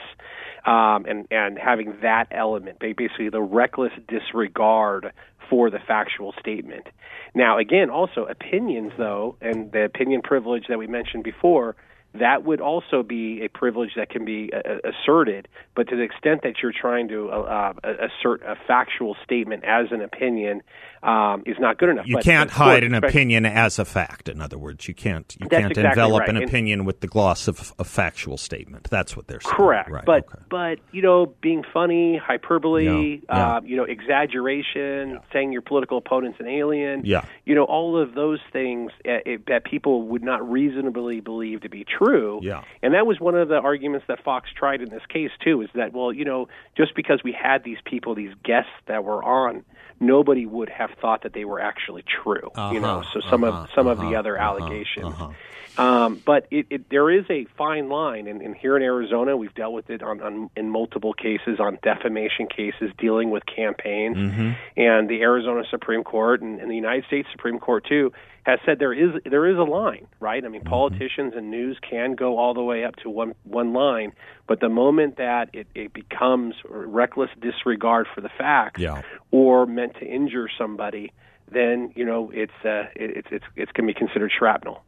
Um, 0.64 1.06
and, 1.06 1.28
and 1.30 1.56
having 1.56 1.94
that 2.02 2.26
element, 2.32 2.80
basically 2.80 3.28
the 3.28 3.40
reckless 3.40 3.92
disregard 4.08 5.12
for 5.48 5.70
the 5.70 5.78
factual 5.78 6.34
statement. 6.40 6.88
Now, 7.36 7.58
again, 7.58 7.88
also 7.88 8.24
opinions, 8.24 8.92
though, 8.98 9.36
and 9.40 9.70
the 9.70 9.84
opinion 9.84 10.22
privilege 10.22 10.64
that 10.68 10.78
we 10.78 10.88
mentioned 10.88 11.22
before, 11.22 11.76
that 12.14 12.44
would 12.44 12.60
also 12.60 13.02
be 13.02 13.42
a 13.44 13.48
privilege 13.48 13.90
that 13.96 14.10
can 14.10 14.24
be 14.24 14.50
uh, 14.52 14.78
asserted. 14.88 15.48
But 15.74 15.88
to 15.88 15.96
the 15.96 16.02
extent 16.02 16.42
that 16.42 16.54
you're 16.62 16.72
trying 16.72 17.08
to 17.08 17.28
uh, 17.30 17.74
uh 17.82 17.92
assert 18.08 18.42
a 18.42 18.56
factual 18.66 19.16
statement 19.24 19.64
as 19.64 19.86
an 19.90 20.00
opinion, 20.00 20.62
um, 21.02 21.42
is 21.46 21.56
not 21.58 21.78
good 21.78 21.88
enough. 21.90 22.06
You 22.06 22.16
But 22.16 22.24
can't 22.24 22.50
hide 22.50 22.84
an 22.84 22.94
opinion 22.94 23.46
as 23.46 23.78
a 23.78 23.84
fact. 23.84 24.28
In 24.28 24.40
other 24.40 24.58
words, 24.58 24.88
you 24.88 24.94
can't 24.94 25.34
you 25.40 25.48
can't 25.48 25.70
exactly 25.72 25.84
envelop 25.90 26.20
right. 26.20 26.28
an 26.30 26.36
And- 26.36 26.44
opinion 26.48 26.84
with 26.84 27.00
the 27.00 27.06
gloss 27.06 27.48
of 27.48 27.72
a 27.78 27.84
factual 27.84 28.36
statement. 28.36 28.88
That's 28.90 29.16
what 29.16 29.26
they're 29.28 29.40
saying. 29.40 29.54
Correct, 29.56 29.90
Right. 29.90 30.04
but 30.04 30.24
okay. 30.28 30.38
but 30.48 30.78
you 30.92 31.02
know, 31.02 31.26
being 31.40 31.64
funny, 31.72 32.16
hyperbole, 32.16 32.84
Yeah, 32.84 33.36
yeah. 33.36 33.56
Uh, 33.56 33.60
you 33.62 33.76
know, 33.76 33.84
exaggeration, 33.84 35.20
saying 35.32 35.52
your 35.52 35.62
political 35.62 35.98
opponent's 35.98 36.40
an 36.40 36.46
alien, 36.48 37.02
Yeah. 37.04 37.24
you 37.44 37.54
know, 37.54 37.64
all 37.64 38.00
of 38.00 38.14
those 38.14 38.40
things 38.52 38.90
uh, 39.06 39.18
it, 39.24 39.46
that 39.46 39.64
people 39.64 40.02
would 40.08 40.22
not 40.22 40.48
reasonably 40.48 41.20
believe 41.20 41.60
to 41.62 41.68
be 41.68 41.84
true. 41.84 42.40
Yeah. 42.42 42.62
and 42.82 42.94
that 42.94 43.06
was 43.06 43.20
one 43.20 43.34
of 43.34 43.48
the 43.48 43.56
arguments 43.56 44.06
that 44.08 44.22
Fox 44.24 44.50
tried 44.54 44.80
in 44.82 44.90
this 44.90 45.02
case 45.08 45.30
too. 45.42 45.62
Is 45.62 45.68
that 45.74 45.92
well, 45.92 46.12
you 46.12 46.24
know, 46.24 46.48
just 46.76 46.94
because 46.94 47.20
we 47.24 47.32
had 47.32 47.64
these 47.64 47.78
people, 47.84 48.14
these 48.14 48.34
guests 48.44 48.70
that 48.86 49.04
were 49.04 49.22
on. 49.22 49.64
Nobody 50.00 50.46
would 50.46 50.68
have 50.68 50.90
thought 51.00 51.22
that 51.22 51.32
they 51.32 51.44
were 51.44 51.60
actually 51.60 52.04
true, 52.22 52.50
you 52.72 52.80
know. 52.80 53.00
Uh-huh, 53.00 53.10
So 53.14 53.20
some 53.30 53.44
uh-huh, 53.44 53.62
of 53.62 53.70
some 53.74 53.86
of 53.86 53.98
uh-huh, 53.98 54.10
the 54.10 54.16
other 54.16 54.38
uh-huh, 54.38 54.46
allegations, 54.60 55.14
uh-huh. 55.14 55.82
um, 55.82 56.22
but 56.24 56.46
it, 56.50 56.66
it, 56.70 56.90
there 56.90 57.10
is 57.10 57.24
a 57.30 57.46
fine 57.56 57.88
line, 57.88 58.26
and, 58.28 58.42
and 58.42 58.54
here 58.54 58.76
in 58.76 58.82
Arizona, 58.82 59.36
we've 59.36 59.54
dealt 59.54 59.72
with 59.72 59.90
it 59.90 60.02
on, 60.02 60.20
on 60.20 60.50
in 60.56 60.70
multiple 60.70 61.12
cases, 61.12 61.60
on 61.60 61.78
defamation 61.82 62.46
cases 62.46 62.90
dealing 62.98 63.30
with 63.30 63.44
campaigns, 63.46 64.16
Mm-hmm. 64.16 64.50
and 64.76 65.08
the 65.08 65.22
Arizona 65.22 65.62
Supreme 65.70 66.04
Court 66.04 66.42
and, 66.42 66.60
and 66.60 66.70
the 66.70 66.76
United 66.76 67.04
States 67.06 67.28
Supreme 67.32 67.58
Court 67.58 67.84
too 67.86 68.12
has 68.46 68.60
said 68.64 68.78
there 68.78 68.92
is 68.92 69.10
there 69.28 69.44
is 69.44 69.58
a 69.58 69.64
line, 69.64 70.06
right? 70.20 70.44
I 70.44 70.48
mean, 70.48 70.60
Mm-hmm. 70.60 70.70
politicians 70.70 71.32
and 71.36 71.50
news 71.50 71.76
can 71.88 72.14
go 72.14 72.38
all 72.38 72.54
the 72.54 72.62
way 72.62 72.84
up 72.84 72.94
to 73.02 73.10
one 73.10 73.34
one 73.42 73.72
line, 73.72 74.12
but 74.46 74.60
the 74.60 74.68
moment 74.68 75.16
that 75.16 75.50
it, 75.52 75.66
it 75.74 75.92
becomes 75.92 76.54
reckless 76.70 77.30
disregard 77.40 78.06
for 78.14 78.20
the 78.20 78.30
facts 78.38 78.80
Yeah. 78.80 79.02
or 79.32 79.66
meant 79.66 79.94
to 80.00 80.06
injure 80.06 80.48
somebody, 80.56 81.12
then 81.50 81.92
you 81.96 82.04
know 82.04 82.30
it's 82.32 82.52
uh, 82.64 82.84
it, 82.94 83.16
it's 83.18 83.28
it's 83.32 83.44
it's 83.56 83.72
going 83.72 83.88
to 83.88 83.92
be 83.92 83.98
considered 83.98 84.30
shrapnel. 84.38 84.84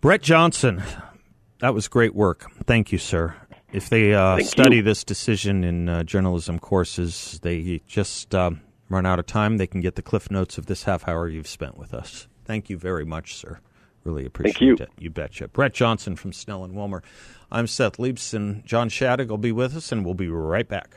Brett 0.00 0.22
Johnson, 0.22 0.82
that 1.60 1.74
was 1.74 1.86
great 1.86 2.14
work. 2.14 2.50
Thank 2.64 2.92
you, 2.92 2.98
sir. 2.98 3.34
If 3.72 3.90
they 3.90 4.14
uh, 4.14 4.38
study 4.40 4.76
you. 4.76 4.82
this 4.82 5.04
decision 5.04 5.62
in 5.64 5.88
uh, 5.88 6.02
journalism 6.02 6.58
courses, 6.58 7.38
they 7.42 7.82
just 7.86 8.34
um, 8.34 8.62
run 8.88 9.04
out 9.04 9.18
of 9.18 9.26
time. 9.26 9.58
They 9.58 9.66
can 9.66 9.82
get 9.82 9.94
the 9.96 10.02
cliff 10.02 10.30
notes 10.30 10.56
of 10.58 10.64
this 10.66 10.84
half 10.84 11.06
hour 11.06 11.28
you've 11.28 11.46
spent 11.46 11.76
with 11.76 11.92
us. 11.92 12.26
Thank 12.50 12.68
you 12.68 12.76
very 12.76 13.04
much, 13.04 13.36
sir. 13.36 13.60
Really 14.02 14.26
appreciate 14.26 14.60
you. 14.60 14.74
it. 14.74 14.90
You 14.98 15.08
betcha. 15.08 15.46
Brett 15.46 15.72
Johnson 15.72 16.16
from 16.16 16.32
Snell 16.32 16.64
and 16.64 16.74
Wilmer. 16.74 17.00
I'm 17.52 17.68
Seth 17.68 18.00
and 18.34 18.66
John 18.66 18.88
Shattuck 18.88 19.28
will 19.28 19.38
be 19.38 19.52
with 19.52 19.76
us, 19.76 19.92
and 19.92 20.04
we'll 20.04 20.14
be 20.14 20.28
right 20.28 20.66
back. 20.66 20.96